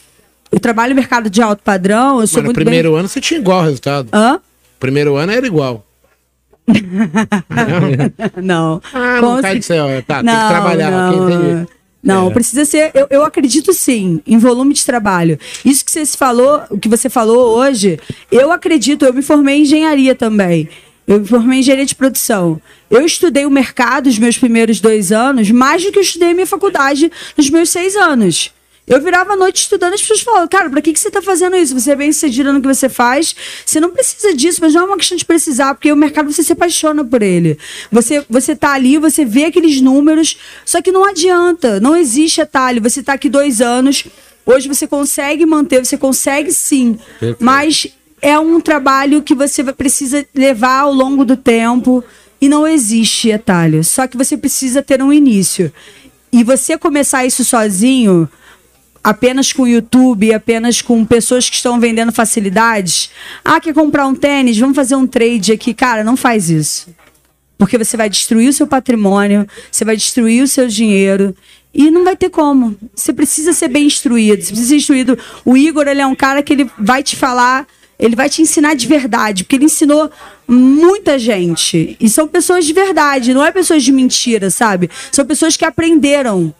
[0.52, 2.98] Eu trabalho no mercado de alto padrão, eu sou mas no primeiro bem...
[2.98, 4.10] ano você tinha igual resultado.
[4.12, 4.38] Hã?
[4.78, 5.86] Primeiro ano era igual.
[8.42, 8.80] não.
[8.92, 9.86] Ah, não cai de céu.
[10.06, 10.90] Tá, não, tem que trabalhar.
[10.90, 11.66] Não,
[12.02, 12.32] não é.
[12.32, 12.90] precisa ser.
[12.94, 15.38] Eu, eu acredito sim em volume de trabalho.
[15.64, 17.98] Isso que você falou, o que você falou hoje,
[18.30, 19.04] eu acredito.
[19.04, 20.68] Eu me formei em engenharia também.
[21.06, 22.60] Eu me formei em engenharia de produção.
[22.90, 26.34] Eu estudei o mercado os meus primeiros dois anos, mais do que eu estudei a
[26.34, 28.52] minha faculdade nos meus seis anos.
[28.90, 31.54] Eu virava a noite estudando, as pessoas falavam, cara, pra que, que você tá fazendo
[31.54, 31.78] isso?
[31.78, 34.84] Você é bem sucedido no que você faz, você não precisa disso, mas não é
[34.84, 37.56] uma questão de precisar, porque o mercado você se apaixona por ele.
[37.92, 42.82] Você, você tá ali, você vê aqueles números, só que não adianta, não existe atalho.
[42.82, 44.08] Você tá aqui dois anos,
[44.44, 47.44] hoje você consegue manter, você consegue sim, Perfeito.
[47.44, 47.86] mas
[48.20, 52.02] é um trabalho que você precisa levar ao longo do tempo
[52.40, 53.84] e não existe atalho.
[53.84, 55.72] Só que você precisa ter um início.
[56.32, 58.28] E você começar isso sozinho
[59.02, 63.10] apenas com YouTube, apenas com pessoas que estão vendendo facilidades.
[63.44, 64.58] Ah, quer comprar um tênis?
[64.58, 65.72] Vamos fazer um trade aqui.
[65.74, 66.88] Cara, não faz isso.
[67.58, 71.34] Porque você vai destruir o seu patrimônio, você vai destruir o seu dinheiro
[71.74, 72.76] e não vai ter como.
[72.94, 75.18] Você precisa ser bem instruído, você precisa ser instruído.
[75.44, 77.66] O Igor, ele é um cara que ele vai te falar
[78.00, 80.10] ele vai te ensinar de verdade, porque ele ensinou
[80.48, 81.96] muita gente.
[82.00, 84.90] E são pessoas de verdade, não é pessoas de mentira, sabe?
[85.12, 86.52] São pessoas que aprenderam.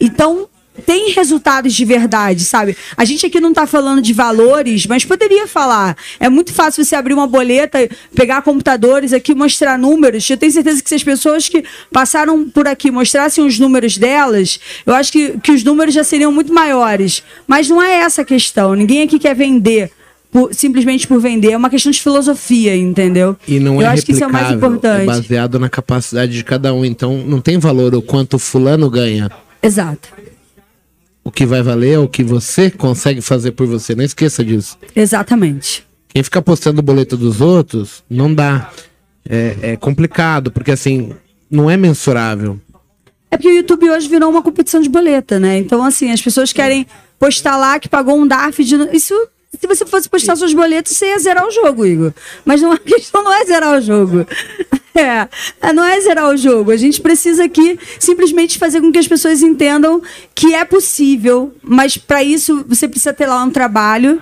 [0.00, 0.48] Então,
[0.86, 2.76] tem resultados de verdade, sabe?
[2.96, 5.96] A gente aqui não está falando de valores, mas poderia falar.
[6.18, 10.28] É muito fácil você abrir uma boleta, pegar computadores aqui, mostrar números.
[10.30, 14.60] Eu tenho certeza que se as pessoas que passaram por aqui mostrassem os números delas,
[14.86, 17.22] eu acho que, que os números já seriam muito maiores.
[17.46, 18.74] Mas não é essa a questão.
[18.74, 19.90] Ninguém aqui quer vender.
[20.30, 23.36] Por, simplesmente por vender, é uma questão de filosofia, entendeu?
[23.48, 25.02] E não é Eu acho que isso é o mais importante.
[25.02, 26.84] É baseado na capacidade de cada um.
[26.84, 29.28] Então, não tem valor o quanto fulano ganha.
[29.60, 30.20] Exato
[31.22, 33.94] o que vai valer é o que você consegue fazer por você.
[33.94, 34.78] Não esqueça disso.
[34.94, 35.86] Exatamente.
[36.08, 38.70] Quem fica postando o boleto dos outros, não dá.
[39.28, 41.12] É, é complicado, porque assim,
[41.50, 42.58] não é mensurável.
[43.30, 45.58] É porque o YouTube hoje virou uma competição de boleta, né?
[45.58, 46.86] Então, assim, as pessoas querem
[47.18, 48.74] postar lá que pagou um DARF de.
[48.92, 49.14] Isso
[49.58, 52.12] se você fosse postar seus boletos, você ia zerar o jogo, Igor.
[52.44, 54.26] Mas não, a questão não é zerar o jogo.
[54.92, 55.28] É,
[55.68, 56.72] é, não é zerar o jogo.
[56.72, 60.02] A gente precisa aqui simplesmente fazer com que as pessoas entendam
[60.34, 64.20] que é possível, mas para isso você precisa ter lá um trabalho.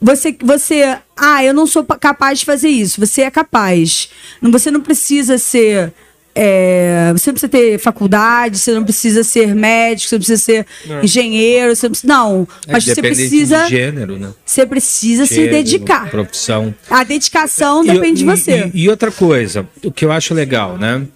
[0.00, 2.98] Você, você, ah, eu não sou capaz de fazer isso.
[2.98, 4.10] Você é capaz.
[4.42, 5.92] Você não precisa ser
[6.34, 10.66] é, você não precisa ter faculdade, você não precisa ser médico, você não precisa ser
[10.86, 11.04] não.
[11.04, 12.12] engenheiro, você não precisa.
[12.12, 13.64] Não, é, mas você precisa.
[13.64, 14.30] De gênero, né?
[14.44, 16.10] Você precisa gênero, se dedicar.
[16.10, 16.74] Profissão.
[16.90, 18.70] A dedicação e, depende e, de você.
[18.74, 21.06] E, e, outra coisa, o que eu acho legal, né?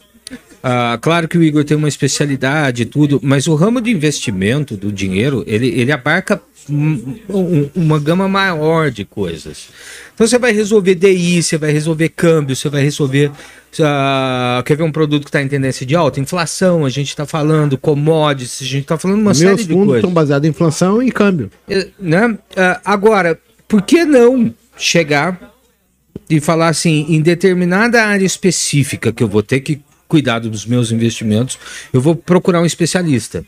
[0.62, 4.76] Ah, claro que o Igor tem uma especialidade e tudo, mas o ramo de investimento
[4.76, 9.68] do dinheiro, ele, ele abarca uma gama maior de coisas.
[10.14, 13.30] Então você vai resolver DI, você vai resolver câmbio, você vai resolver.
[13.78, 16.20] Uh, quer ver um produto que está em tendência de alta?
[16.20, 19.68] Inflação, a gente está falando, commodities, a gente está falando uma Meus série de coisas.
[19.68, 21.50] Meus fundos estão baseados em inflação e câmbio.
[21.68, 22.26] É, né?
[22.26, 25.54] Uh, agora, por que não chegar
[26.30, 30.90] e falar assim, em determinada área específica que eu vou ter que cuidar dos meus
[30.90, 31.58] investimentos,
[31.92, 33.44] eu vou procurar um especialista.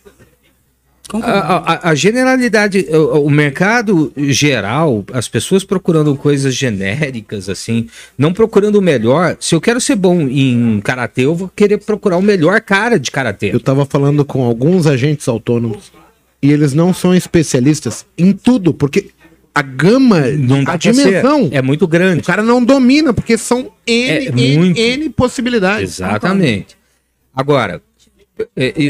[1.15, 8.33] A, a, a, generalidade, o, o, mercado geral, as pessoas procurando coisas genéricas, assim, não
[8.33, 9.37] procurando o melhor.
[9.41, 13.11] Se eu quero ser bom em karatê, eu vou querer procurar o melhor cara de
[13.11, 13.53] karatê.
[13.53, 15.93] Eu tava falando com alguns agentes autônomos
[16.43, 19.11] e eles não são especialistas em tudo, porque
[19.55, 22.21] a gama, não a dimensão é muito grande.
[22.21, 25.99] O cara não domina, porque são N, é N, N possibilidades.
[25.99, 26.77] Exatamente.
[27.35, 27.83] Agora,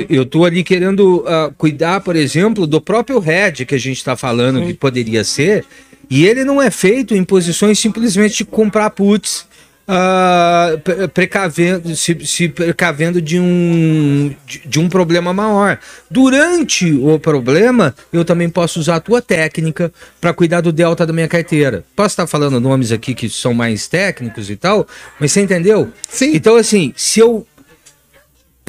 [0.08, 4.16] eu estou ali querendo uh, cuidar, por exemplo, do próprio Red que a gente está
[4.16, 4.66] falando Sim.
[4.66, 5.64] que poderia ser,
[6.08, 9.46] e ele não é feito em posições simplesmente de comprar puts,
[9.90, 15.78] uh, precavendo, se, se, precavendo de um, de, de, um problema maior.
[16.10, 21.12] Durante o problema, eu também posso usar a tua técnica para cuidar do delta da
[21.12, 21.84] minha carteira.
[21.96, 24.86] Posso estar falando nomes aqui que são mais técnicos e tal,
[25.18, 25.88] mas você entendeu?
[26.08, 26.32] Sim.
[26.34, 27.46] Então, assim, se eu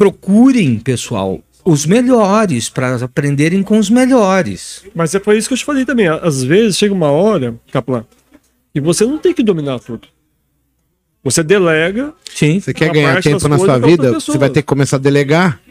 [0.01, 4.83] procurem, pessoal, os melhores para aprenderem com os melhores.
[4.95, 6.07] Mas é por isso que eu te falei também.
[6.07, 8.03] Às vezes chega uma hora, Kaplan,
[8.73, 10.07] e você não tem que dominar tudo.
[11.23, 12.15] Você delega.
[12.33, 12.59] Sim.
[12.59, 15.61] Você quer ganhar tempo na sua vida, você vai ter que começar a delegar.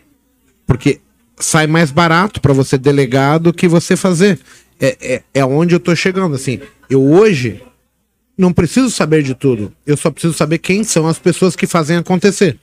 [0.65, 1.01] Porque
[1.37, 4.39] sai mais barato para você delegar do que você fazer.
[4.79, 6.37] É, é, é onde eu tô chegando.
[6.37, 7.61] Assim, eu hoje
[8.39, 9.73] não preciso saber de tudo.
[9.85, 12.57] Eu só preciso saber quem são as pessoas que fazem acontecer.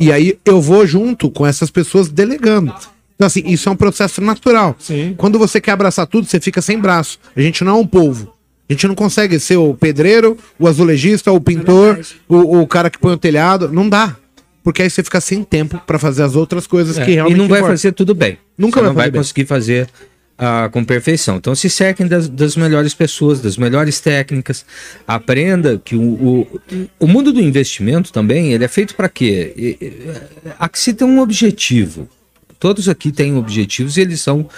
[0.00, 2.74] E aí eu vou junto com essas pessoas delegando.
[3.14, 4.74] Então, assim, isso é um processo natural.
[4.78, 5.14] Sim.
[5.18, 7.18] Quando você quer abraçar tudo, você fica sem braço.
[7.36, 8.32] A gente não é um povo.
[8.68, 12.88] A gente não consegue ser o pedreiro, o azulejista, o pintor, é o, o cara
[12.88, 13.68] que põe o telhado.
[13.70, 14.16] Não dá.
[14.64, 17.36] Porque aí você fica sem tempo para fazer as outras coisas é, que realmente.
[17.36, 18.38] E não vai fazer tudo bem.
[18.56, 19.86] Nunca você vai não vai conseguir fazer
[20.40, 21.36] ah, com perfeição.
[21.36, 24.64] Então se cerquem das, das, melhores pessoas, das melhores técnicas.
[25.06, 26.60] Aprenda que o, o,
[26.98, 29.76] o mundo do investimento também ele é feito para quê?
[30.58, 32.08] Aqui se tem um objetivo.
[32.58, 34.48] Todos aqui têm objetivos e eles são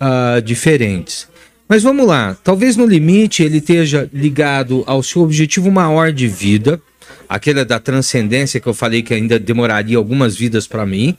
[0.00, 1.28] ah, diferentes.
[1.68, 6.80] Mas vamos lá, talvez no limite ele esteja ligado ao seu objetivo maior de vida,
[7.28, 11.16] aquela da transcendência que eu falei que ainda demoraria algumas vidas para mim.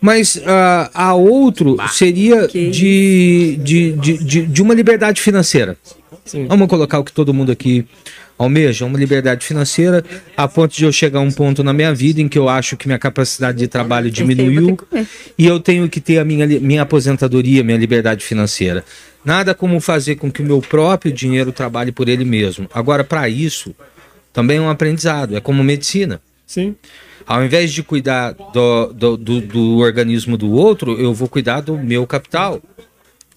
[0.00, 5.76] Mas uh, a outro seria de, de, de, de, de uma liberdade financeira.
[6.24, 6.46] Sim.
[6.46, 7.86] Vamos colocar o que todo mundo aqui
[8.38, 10.04] almeja, uma liberdade financeira,
[10.36, 12.76] a ponto de eu chegar a um ponto na minha vida em que eu acho
[12.76, 14.76] que minha capacidade de trabalho diminuiu
[15.38, 18.84] e eu tenho que ter a minha, minha aposentadoria, minha liberdade financeira.
[19.24, 22.68] Nada como fazer com que o meu próprio dinheiro trabalhe por ele mesmo.
[22.72, 23.74] Agora, para isso,
[24.36, 26.20] também é um aprendizado, é como medicina.
[26.46, 26.76] Sim.
[27.26, 31.78] Ao invés de cuidar do, do, do, do organismo do outro, eu vou cuidar do
[31.78, 32.60] meu capital.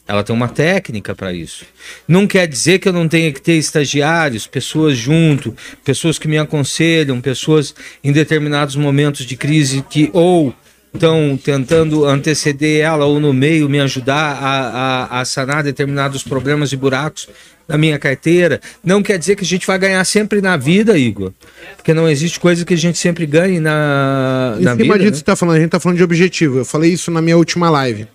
[0.05, 1.63] Ela tem uma técnica para isso.
[2.05, 6.37] Não quer dizer que eu não tenha que ter estagiários, pessoas junto, pessoas que me
[6.37, 10.53] aconselham, pessoas em determinados momentos de crise que ou
[10.93, 16.73] estão tentando anteceder ela ou no meio me ajudar a, a, a, sanar determinados problemas
[16.73, 17.29] e buracos
[17.69, 18.59] na minha carteira.
[18.83, 21.31] Não quer dizer que a gente vai ganhar sempre na vida, Igor.
[21.77, 24.85] Porque não existe coisa que a gente sempre ganhe na, na vida.
[24.85, 25.11] Imagina né?
[25.11, 26.57] que você está falando, a gente está falando de objetivo.
[26.57, 28.07] Eu falei isso na minha última live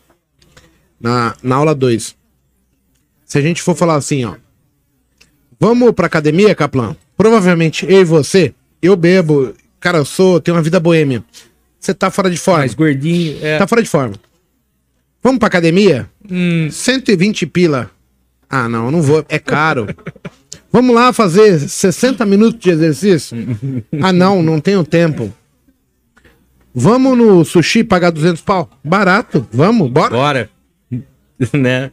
[1.01, 2.17] na, na aula 2.
[3.27, 4.35] Se a gente for falar assim, ó.
[5.61, 6.97] Vamos pra academia, Kaplan?
[7.17, 11.23] Provavelmente eu e você, eu bebo, cara, eu sou, tenho uma vida boêmia.
[11.79, 12.61] Você tá fora de forma.
[12.61, 13.59] Mais gordinho, é.
[13.59, 14.15] Tá fora de forma.
[15.23, 16.09] Vamos pra academia?
[16.29, 16.69] Hum.
[16.71, 17.91] 120 pila.
[18.49, 19.87] Ah, não, não vou, é caro.
[20.71, 23.37] Vamos lá fazer 60 minutos de exercício?
[24.03, 25.33] ah, não, não tenho tempo.
[26.75, 28.69] Vamos no sushi pagar 200 pau?
[28.83, 30.11] Barato, vamos, bora.
[30.11, 30.51] Bora.
[31.55, 31.93] né?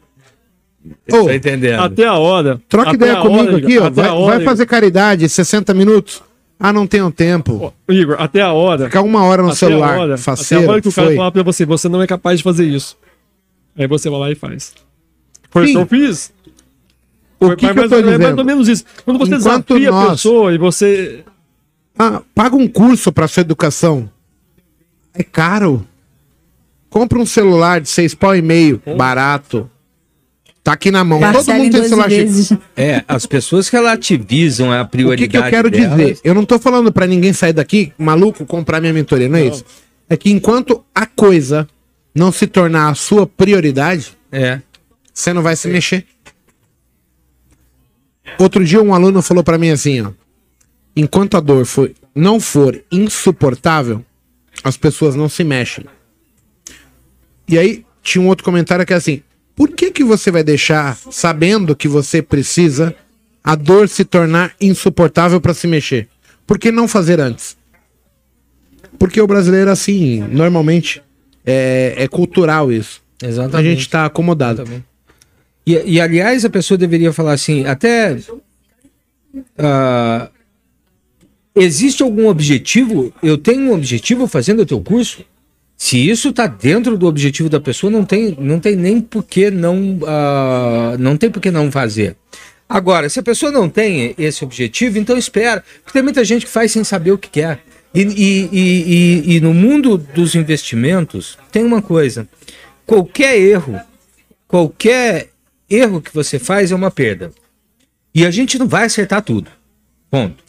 [1.12, 1.80] Oh, tá entendendo.
[1.80, 2.60] Até a hora.
[2.68, 3.90] Troca ideia comigo hora, aqui, ó.
[3.90, 6.24] Vai, hora, vai, fazer caridade, 60 minutos.
[6.60, 7.74] Ah, não tenho tempo.
[7.88, 8.86] Oh, Igor, até a hora.
[8.86, 9.98] Ficar uma hora no celular.
[9.98, 12.08] A hora, faceiro, até a hora que o cara falar pra você, você não é
[12.08, 12.98] capaz de fazer isso.
[13.78, 14.74] Aí você vai lá e faz.
[15.50, 16.34] Foi o que eu fiz.
[17.42, 18.86] O Foi, que, que eu tô é mais ou menos isso.
[19.04, 20.08] Quando você Enquanto desafia nós...
[20.08, 21.24] a pessoa e você.
[21.98, 24.08] Ah, paga um curso para sua educação.
[25.12, 25.86] É caro.
[26.88, 29.68] Compra um celular de seis pau e meio, barato.
[30.64, 31.20] Tá aqui na mão.
[31.20, 32.54] Todo mundo tem celular vezes.
[32.78, 35.24] É, as pessoas relativizam a prioridade.
[35.24, 35.98] O que, que eu quero delas.
[35.98, 36.20] dizer?
[36.24, 39.50] Eu não tô falando para ninguém sair daqui, maluco, comprar minha mentoria, não é não.
[39.50, 39.66] isso?
[40.08, 41.68] É que enquanto a coisa
[42.14, 44.62] não se tornar a sua prioridade, é.
[45.12, 46.06] você não vai se mexer.
[48.38, 50.12] Outro dia um aluno falou para mim assim, ó.
[50.96, 54.04] Enquanto a dor for, não for insuportável,
[54.64, 55.86] as pessoas não se mexem.
[57.48, 59.22] E aí tinha um outro comentário que é assim:
[59.56, 62.96] por que, que você vai deixar, sabendo que você precisa,
[63.44, 66.08] a dor se tornar insuportável para se mexer?
[66.46, 67.58] Por que não fazer antes?
[69.00, 71.02] Porque o brasileiro, assim, normalmente
[71.46, 73.02] é, é cultural isso.
[73.22, 73.56] Exatamente.
[73.56, 74.64] A gente está acomodado.
[75.66, 78.18] E, e, aliás, a pessoa deveria falar assim: até.
[79.34, 80.30] Uh,
[81.56, 83.14] existe algum objetivo?
[83.22, 85.24] Eu tenho um objetivo fazendo o teu curso?
[85.78, 89.50] Se isso está dentro do objetivo da pessoa, não tem, não tem nem por que
[89.50, 92.16] não, uh, não tem por que não fazer.
[92.70, 95.64] Agora, se a pessoa não tem esse objetivo, então espera.
[95.84, 97.60] Porque tem muita gente que faz sem saber o que quer.
[97.94, 102.28] E, e, e, e, no mundo dos investimentos, tem uma coisa:
[102.86, 103.78] qualquer erro,
[104.48, 105.31] qualquer
[105.74, 107.32] erro que você faz é uma perda.
[108.14, 109.50] E a gente não vai acertar tudo.
[110.10, 110.44] Ponto.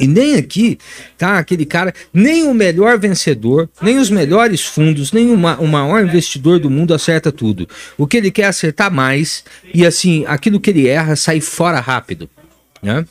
[0.00, 0.78] E nem aqui
[1.18, 6.02] tá aquele cara, nem o melhor vencedor, nem os melhores fundos, nem uma, o maior
[6.02, 7.68] investidor do mundo acerta tudo.
[7.98, 11.80] O que ele quer é acertar mais e assim, aquilo que ele erra sai fora
[11.80, 12.30] rápido,
[12.82, 13.04] né?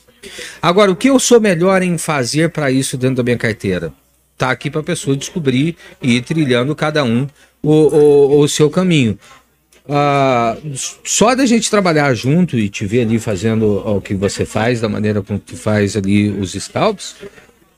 [0.62, 3.94] Agora, o que eu sou melhor em fazer para isso dentro da minha carteira?
[4.36, 7.28] Tá aqui para a pessoa descobrir e ir trilhando cada um
[7.62, 9.18] o, o, o seu caminho.
[9.90, 10.72] Uh,
[11.04, 14.88] só da gente trabalhar junto e te ver ali fazendo o que você faz, da
[14.88, 17.16] maneira como tu faz ali os scalps,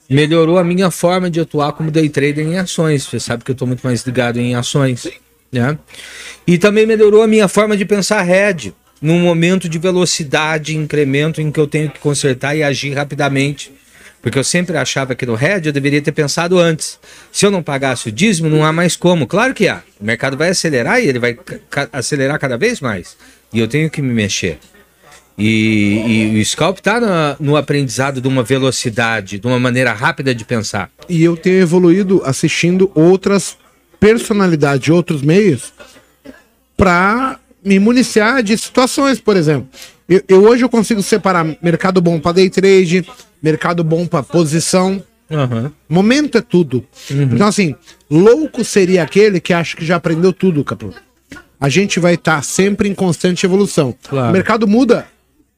[0.10, 3.06] melhorou a minha forma de atuar como day trader em ações.
[3.06, 5.08] Você sabe que eu estou muito mais ligado em ações,
[5.50, 5.78] né?
[6.45, 11.50] E também melhorou a minha forma de pensar head, num momento de velocidade, incremento em
[11.50, 13.71] que eu tenho que consertar e agir rapidamente
[14.21, 16.99] porque eu sempre achava que no RED eu deveria ter pensado antes.
[17.31, 19.25] Se eu não pagasse o dízimo, não há mais como.
[19.25, 19.81] Claro que há.
[19.99, 21.38] O mercado vai acelerar e ele vai
[21.91, 23.17] acelerar cada vez mais.
[23.51, 24.60] E eu tenho que me mexer.
[25.38, 30.45] E, e o Scalp está no, aprendizado de uma velocidade, de uma maneira rápida de
[30.45, 30.91] pensar.
[31.10, 33.57] E eu tenho evoluído assistindo outras
[33.99, 35.73] personalidades de outros meios
[36.77, 39.67] para me municiar de situações, por exemplo.
[40.12, 43.08] Eu, eu, hoje eu consigo separar mercado bom para day trade,
[43.41, 45.02] mercado bom para posição.
[45.30, 45.71] Uhum.
[45.88, 46.86] Momento é tudo.
[47.10, 47.30] Uhum.
[47.32, 47.74] Então, assim,
[48.10, 50.93] louco seria aquele que acha que já aprendeu tudo, Capô.
[51.58, 53.95] A gente vai estar tá sempre em constante evolução.
[54.10, 54.32] Claro.
[54.32, 55.08] O mercado muda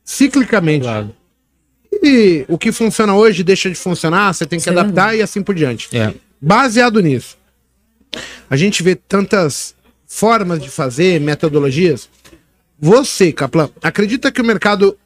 [0.06, 0.84] ciclicamente.
[0.84, 1.16] Claro.
[2.04, 4.70] E o que funciona hoje deixa de funcionar, você tem que Sim.
[4.70, 5.90] adaptar e assim por diante.
[5.98, 6.14] É.
[6.40, 7.38] Baseado nisso,
[8.48, 9.74] a gente vê tantas
[10.06, 12.08] formas de fazer, metodologias.
[12.80, 14.98] Você, Kaplan, acredita que o mercado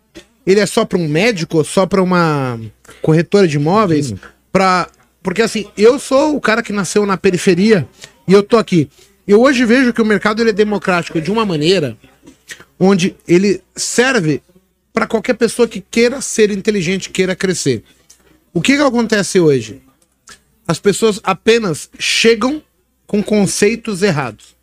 [0.46, 2.60] ele é só para um médico, só para uma
[3.02, 4.14] corretora de imóveis,
[4.52, 4.90] para
[5.22, 7.86] porque assim, eu sou o cara que nasceu na periferia
[8.26, 8.90] e eu tô aqui.
[9.28, 11.98] Eu hoje vejo que o mercado ele é democrático de uma maneira
[12.80, 14.42] onde ele serve
[14.94, 17.84] para qualquer pessoa que queira ser inteligente, queira crescer.
[18.54, 19.82] O que, que acontece hoje?
[20.66, 22.64] As pessoas apenas chegam
[23.06, 24.56] com conceitos errados.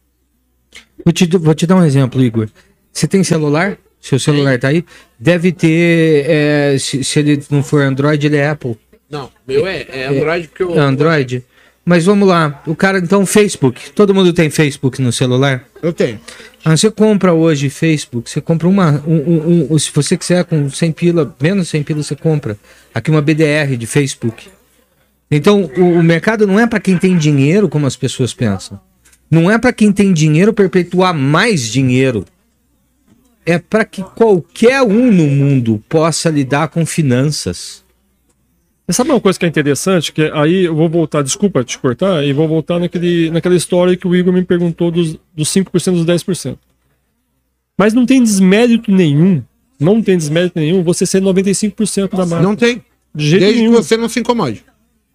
[1.05, 2.49] Vou te, vou te dar um exemplo, Igor.
[2.95, 3.77] Você tem celular?
[4.01, 4.85] Seu celular tá aí?
[5.19, 6.25] Deve ter.
[6.29, 8.77] É, se, se, ele não for Android, ele é Apple.
[9.11, 10.75] Não, meu é, é Android porque eu.
[10.77, 11.45] É Android?
[11.85, 12.63] Mas vamos lá.
[12.67, 13.91] O cara, então, Facebook.
[13.91, 15.65] Todo mundo tem Facebook no celular?
[15.83, 16.21] Eu tenho.
[16.65, 19.03] Ah, você compra hoje Facebook, você compra uma.
[19.07, 22.57] Um, um, um, se você quiser com 100 pila, menos 100 pila, você compra.
[22.95, 24.49] Aqui uma BDR de Facebook.
[25.31, 28.81] Então, o, o mercado não é para quem tem dinheiro, como as pessoas pensam.
[29.31, 32.25] Não é para quem tem dinheiro perpetuar mais dinheiro
[33.47, 37.85] é para que qualquer um no mundo possa lidar com finanças.
[38.87, 40.13] Você sabe uma coisa que é interessante?
[40.13, 44.07] Que aí eu vou voltar, desculpa te cortar, e vou voltar naquele, naquela história que
[44.07, 46.59] o Igor me perguntou dos, dos 5% dos 10%.
[47.79, 49.43] Mas não tem desmérito nenhum,
[49.81, 52.45] não tem desmérito nenhum você ser 95% da marca.
[52.45, 52.83] Não tem.
[53.15, 53.75] De jeito Desde nenhum.
[53.75, 54.65] que você não se incomode.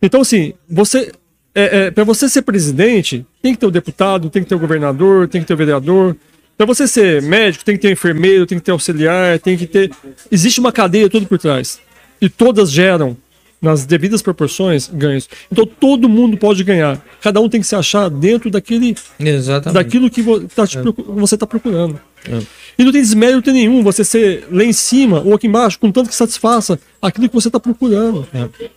[0.02, 1.12] Então, assim, você.
[1.54, 4.60] É, é, para você ser presidente, tem que ter o deputado, tem que ter o
[4.60, 6.16] governador, tem que ter o vereador,
[6.60, 9.90] para você ser médico, tem que ter enfermeiro, tem que ter auxiliar, tem que ter.
[10.30, 11.80] Existe uma cadeia tudo por trás.
[12.20, 13.16] E todas geram,
[13.62, 15.30] nas devidas proporções, ganhos.
[15.50, 17.02] Então todo mundo pode ganhar.
[17.22, 18.94] Cada um tem que se achar dentro daquele.
[19.18, 19.74] Exatamente.
[19.74, 20.22] Daquilo que
[20.54, 20.66] tá
[21.08, 21.98] você está procurando.
[22.26, 22.42] É.
[22.78, 26.16] E não tem desmérito nenhum você ser lá em cima ou aqui embaixo, contanto que
[26.16, 28.28] satisfaça aquilo que você está procurando.
[28.34, 28.70] É.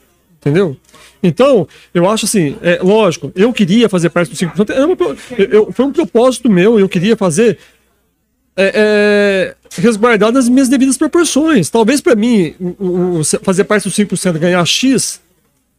[0.43, 0.77] Entendeu?
[1.23, 5.17] Então, eu acho assim, é lógico, eu queria fazer parte do 5%.
[5.39, 7.59] Eu, eu, foi um propósito meu, eu queria fazer
[8.57, 11.71] é, é, resguardado as minhas devidas proporções.
[11.71, 15.21] Talvez para mim, o, o, fazer parte do 5% ganhar X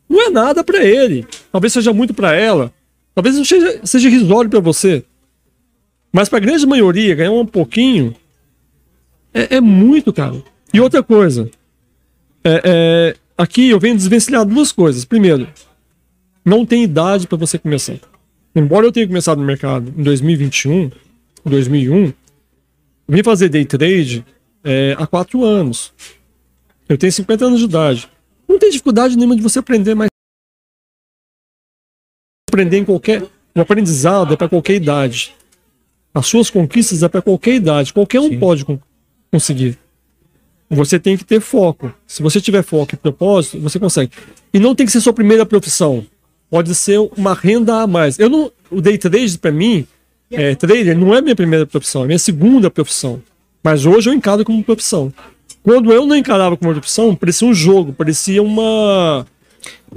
[0.07, 1.27] não é nada para ele.
[1.51, 2.71] Talvez seja muito para ela.
[3.13, 5.03] Talvez seja, seja risório para você.
[6.09, 8.15] Mas para a grande maioria, ganhar um pouquinho
[9.33, 10.41] é, é muito, cara.
[10.73, 11.49] E outra coisa,
[12.43, 15.05] é, é aqui eu venho desvencilhar duas coisas.
[15.05, 15.47] Primeiro,
[16.43, 17.99] não tem idade para você começar.
[18.55, 20.91] Embora eu tenha começado no mercado em 2021,
[21.43, 22.13] 2001, eu
[23.07, 24.25] vim fazer day trade
[24.63, 25.91] é, há quatro anos.
[26.87, 28.09] Eu tenho 50 anos de idade.
[28.47, 30.09] Não tem dificuldade nenhuma de você aprender mais.
[32.49, 33.23] Aprender em qualquer.
[33.55, 35.33] O aprendizado é para qualquer idade.
[36.13, 37.93] As suas conquistas é para qualquer idade.
[37.93, 38.39] Qualquer um Sim.
[38.39, 38.65] pode
[39.31, 39.79] conseguir.
[40.75, 41.93] Você tem que ter foco.
[42.07, 44.11] Se você tiver foco e propósito, você consegue.
[44.53, 46.05] E não tem que ser sua primeira profissão.
[46.49, 48.19] Pode ser uma renda a mais.
[48.19, 49.87] Eu não, o day trade para mim,
[50.31, 53.21] é, trader não é minha primeira profissão, é minha segunda profissão.
[53.63, 55.13] Mas hoje eu encaro como profissão.
[55.63, 59.25] Quando eu não encarava como profissão, parecia um jogo, parecia uma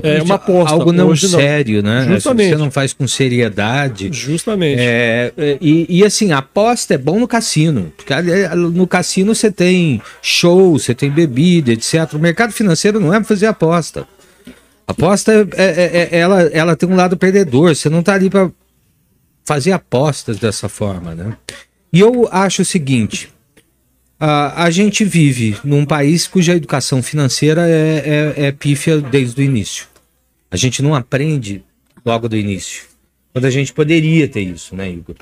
[0.03, 0.75] é uma aposta.
[0.75, 1.91] Algo não Hoje, sério, não.
[1.91, 2.15] né?
[2.15, 2.51] Justamente.
[2.51, 4.11] Você não faz com seriedade.
[4.13, 4.81] Justamente.
[4.81, 7.93] É, é, e, e, assim, aposta é bom no cassino.
[7.97, 8.15] Porque
[8.55, 12.13] no cassino você tem show, você tem bebida, etc.
[12.15, 14.07] O mercado financeiro não é para fazer aposta.
[14.87, 17.75] Aposta, é, é, é, ela, ela tem um lado perdedor.
[17.75, 18.51] Você não está ali para
[19.45, 21.37] fazer apostas dessa forma, né?
[21.93, 23.31] E eu acho o seguinte:
[24.19, 29.45] Uh, a gente vive num país cuja educação financeira é, é, é, pífia desde o
[29.45, 29.87] início.
[30.51, 31.63] A gente não aprende
[32.05, 32.85] logo do início.
[33.33, 35.17] Quando a gente poderia ter isso, né, Igor?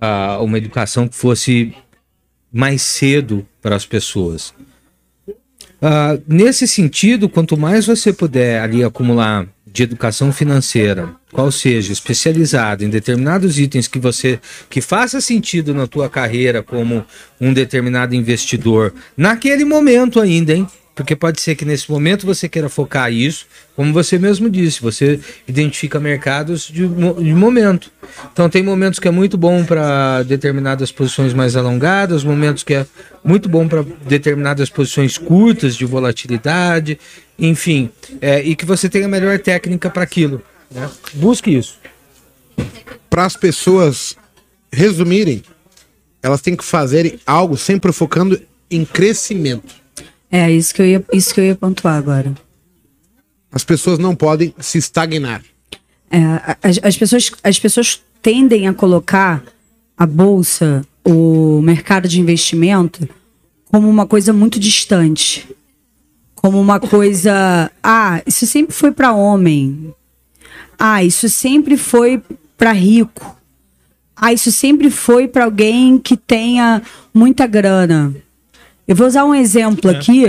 [0.00, 1.74] Uh, uma educação que fosse
[2.52, 4.54] mais cedo para as pessoas.
[5.28, 12.84] Uh, nesse sentido, quanto mais você puder ali acumular de educação financeira, qual seja especializado
[12.84, 17.04] em determinados itens que você que faça sentido na tua carreira como
[17.40, 20.66] um determinado investidor naquele momento ainda, hein?
[20.98, 23.46] Porque pode ser que nesse momento você queira focar isso,
[23.76, 27.92] como você mesmo disse, você identifica mercados de, de momento.
[28.32, 32.84] Então tem momentos que é muito bom para determinadas posições mais alongadas, momentos que é
[33.22, 36.98] muito bom para determinadas posições curtas de volatilidade,
[37.38, 40.42] enfim, é, e que você tenha a melhor técnica para aquilo.
[40.68, 40.90] Né?
[41.14, 41.78] Busque isso.
[43.08, 44.16] Para as pessoas
[44.72, 45.44] resumirem,
[46.20, 49.86] elas têm que fazer algo sempre focando em crescimento.
[50.30, 52.34] É, isso que eu ia, isso que eu ia pontuar agora.
[53.50, 55.42] As pessoas não podem se estagnar.
[56.10, 56.18] É,
[56.62, 59.42] as, as, pessoas, as pessoas tendem a colocar
[59.96, 63.08] a bolsa, o mercado de investimento,
[63.66, 65.48] como uma coisa muito distante.
[66.34, 67.70] Como uma coisa.
[67.82, 69.92] Ah, isso sempre foi para homem.
[70.78, 72.22] Ah, isso sempre foi
[72.56, 73.36] para rico.
[74.14, 78.14] Ah, isso sempre foi para alguém que tenha muita grana.
[78.88, 79.94] Eu vou usar um exemplo é.
[79.94, 80.24] aqui.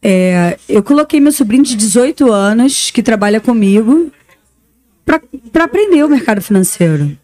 [0.00, 4.10] É, eu coloquei meu sobrinho de 18 anos, que trabalha comigo,
[5.04, 7.18] para aprender o mercado financeiro.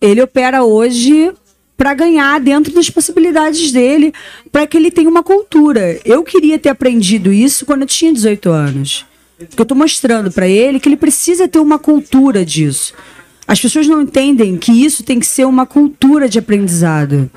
[0.00, 1.32] Ele opera hoje
[1.76, 4.14] para ganhar dentro das possibilidades dele,
[4.52, 5.98] para que ele tenha uma cultura.
[6.04, 9.04] Eu queria ter aprendido isso quando eu tinha 18 anos.
[9.36, 12.94] Porque eu estou mostrando para ele que ele precisa ter uma cultura disso.
[13.46, 17.28] As pessoas não entendem que isso tem que ser uma cultura de aprendizado.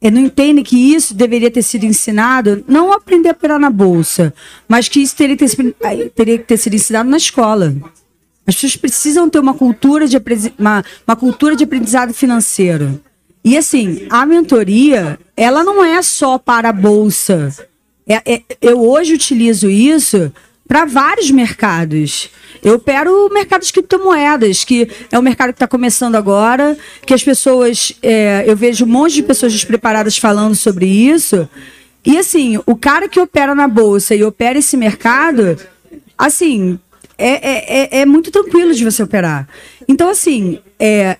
[0.00, 4.32] E não entendem que isso deveria ter sido ensinado, não aprender a operar na bolsa,
[4.68, 7.74] mas que isso teria que ter, teria que ter sido ensinado na escola.
[8.46, 10.16] As pessoas precisam ter uma cultura de,
[10.56, 13.00] uma, uma cultura de aprendizado financeiro.
[13.44, 17.52] E assim, a mentoria, ela não é só para a bolsa.
[18.06, 20.32] É, é, eu hoje utilizo isso
[20.68, 22.30] para vários mercados.
[22.62, 27.14] Eu opero o mercado de criptomoedas, que é um mercado que está começando agora, que
[27.14, 27.92] as pessoas.
[28.02, 31.48] É, eu vejo um monte de pessoas despreparadas falando sobre isso.
[32.04, 35.58] E assim, o cara que opera na bolsa e opera esse mercado,
[36.16, 36.78] assim,
[37.16, 39.48] é, é, é, é muito tranquilo de você operar.
[39.88, 41.16] Então, assim, é,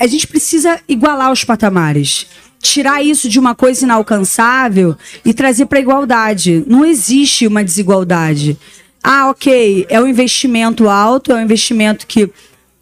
[0.00, 2.26] a gente precisa igualar os patamares
[2.60, 6.64] tirar isso de uma coisa inalcançável e trazer para igualdade.
[6.66, 8.58] Não existe uma desigualdade.
[9.02, 12.30] Ah, ok, é um investimento alto, é um investimento que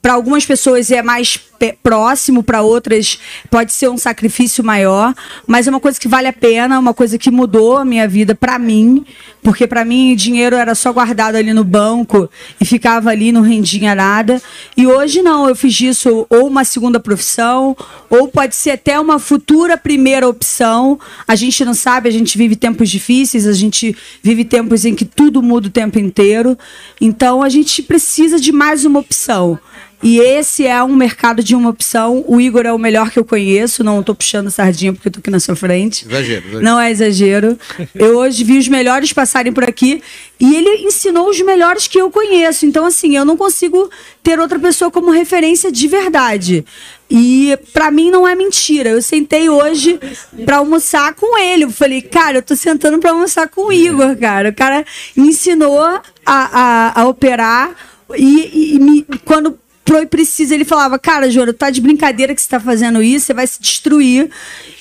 [0.00, 1.36] para algumas pessoas é mais
[1.82, 3.18] próximo, para outras
[3.50, 5.14] pode ser um sacrifício maior,
[5.46, 8.34] mas é uma coisa que vale a pena, uma coisa que mudou a minha vida
[8.34, 9.04] para mim,
[9.42, 12.28] porque para mim dinheiro era só guardado ali no banco
[12.60, 14.42] e ficava ali, não rendia nada.
[14.76, 17.76] E hoje não, eu fiz disso ou uma segunda profissão,
[18.10, 20.98] ou pode ser até uma futura primeira opção.
[21.26, 25.04] A gente não sabe, a gente vive tempos difíceis, a gente vive tempos em que
[25.04, 26.56] tudo muda o tempo inteiro.
[27.00, 29.58] Então a gente precisa de mais uma opção.
[30.06, 32.24] E esse é um mercado de uma opção.
[32.28, 33.82] O Igor é o melhor que eu conheço.
[33.82, 36.06] Não estou puxando sardinha porque estou aqui na sua frente.
[36.06, 36.64] Exagero, exagero.
[36.64, 37.58] Não é exagero.
[37.92, 40.00] Eu hoje vi os melhores passarem por aqui
[40.38, 42.64] e ele ensinou os melhores que eu conheço.
[42.64, 43.90] Então, assim, eu não consigo
[44.22, 46.64] ter outra pessoa como referência de verdade.
[47.10, 48.90] E para mim não é mentira.
[48.90, 49.98] Eu sentei hoje
[50.44, 51.64] para almoçar com ele.
[51.64, 54.50] Eu falei, cara, eu tô sentando para almoçar com o Igor, cara.
[54.50, 54.86] O cara
[55.16, 57.74] me ensinou a, a, a operar
[58.16, 62.42] e, e me, quando pro e precisa, ele falava, cara, Joro, tá de brincadeira que
[62.42, 64.28] você tá fazendo isso, você vai se destruir.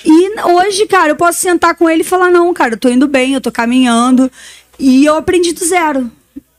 [0.03, 3.07] E hoje, cara, eu posso sentar com ele e falar, não, cara, eu tô indo
[3.07, 4.29] bem, eu tô caminhando.
[4.79, 6.11] E eu aprendi do zero.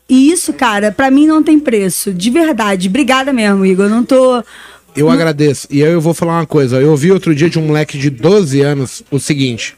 [0.08, 2.14] E isso, cara, para mim não tem preço.
[2.14, 2.88] De verdade.
[2.88, 3.86] Obrigada mesmo, Igor.
[3.86, 4.36] Eu não tô.
[4.94, 5.10] Eu não...
[5.10, 5.66] agradeço.
[5.68, 6.80] E aí eu vou falar uma coisa.
[6.80, 9.76] Eu ouvi outro dia de um moleque de 12 anos o seguinte.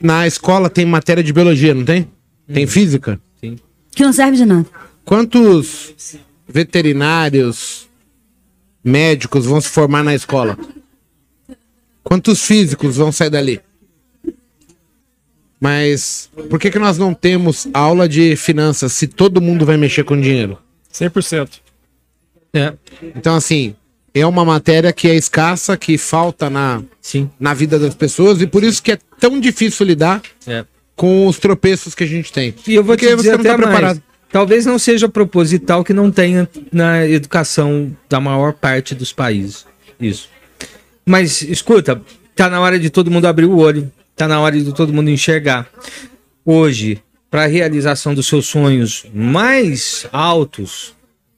[0.00, 2.06] Na escola tem matéria de biologia, não tem?
[2.52, 3.18] Tem física?
[3.40, 3.56] Sim.
[3.94, 4.66] Que não serve de nada.
[5.04, 7.88] Quantos veterinários,
[8.82, 10.58] médicos vão se formar na escola?
[12.02, 13.60] Quantos físicos vão sair dali?
[15.60, 20.02] Mas por que, que nós não temos aula de finanças se todo mundo vai mexer
[20.02, 20.58] com dinheiro?
[20.92, 21.60] 100%.
[22.52, 22.74] É.
[23.14, 23.74] Então, assim,
[24.14, 27.30] é uma matéria que é escassa, que falta na, Sim.
[27.38, 30.64] na vida das pessoas e por isso que é tão difícil lidar é.
[30.96, 32.54] com os tropeços que a gente tem.
[32.66, 33.96] E eu vou Porque te dizer você não tá preparado.
[33.96, 34.11] Mais.
[34.32, 39.66] Talvez não seja proposital que não tenha na educação da maior parte dos países.
[40.00, 40.30] Isso.
[41.04, 42.00] Mas escuta,
[42.34, 45.10] tá na hora de todo mundo abrir o olho, tá na hora de todo mundo
[45.10, 45.68] enxergar.
[46.46, 50.94] Hoje, para a realização dos seus sonhos mais altos,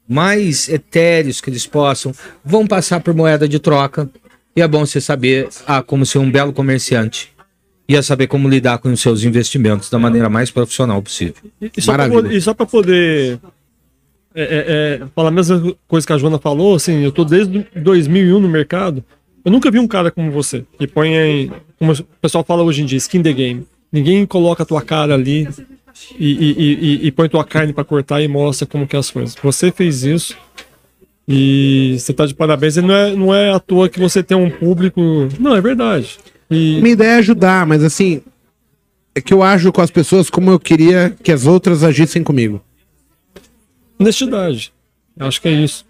[0.09, 2.15] mais etéreos que eles possam,
[2.45, 4.09] vão passar por moeda de troca.
[4.55, 7.34] E é bom você saber ah, como ser um belo comerciante
[7.89, 11.35] e a saber como lidar com os seus investimentos da maneira mais profissional possível.
[11.61, 11.71] E,
[12.37, 13.39] e só para poder
[14.35, 17.67] é, é, é, falar a mesma coisa que a Joana falou, assim, eu tô desde
[17.77, 19.05] 2001 no mercado,
[19.45, 22.83] eu nunca vi um cara como você, que põe em, como o pessoal fala hoje
[22.83, 23.67] em dia, skin the game.
[23.93, 25.47] Ninguém coloca a tua cara ali
[26.19, 29.11] e, e, e, e põe tua carne para cortar e mostra como que é as
[29.11, 29.37] coisas.
[29.41, 30.37] Você fez isso
[31.29, 32.77] e você tá de parabéns.
[32.77, 35.01] E não é, não é à toa que você tem um público.
[35.39, 36.19] Não, é verdade.
[36.55, 36.81] E...
[36.81, 38.23] Minha ideia é ajudar, mas assim,
[39.15, 42.63] é que eu ajo com as pessoas como eu queria que as outras agissem comigo.
[43.99, 44.73] Honestidade.
[45.19, 45.87] Acho que é isso.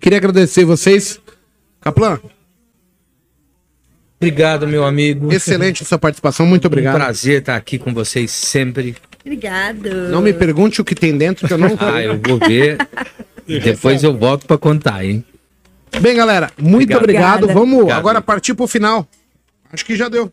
[0.00, 1.20] Queria agradecer vocês.
[1.80, 2.18] Kaplan.
[4.16, 5.32] Obrigado, meu amigo.
[5.32, 6.96] Excelente sua participação, muito obrigado.
[6.96, 8.96] Um prazer estar aqui com vocês sempre.
[9.24, 9.88] Obrigado.
[10.10, 12.76] Não me pergunte o que tem dentro que eu não Ah, eu vou ver.
[13.46, 15.24] Depois eu volto para contar, hein?
[15.98, 17.44] Bem, galera, muito obrigado.
[17.44, 17.46] obrigado.
[17.48, 17.98] Vamos Obrigado.
[17.98, 19.06] agora partir pro final.
[19.72, 20.32] Acho que já deu.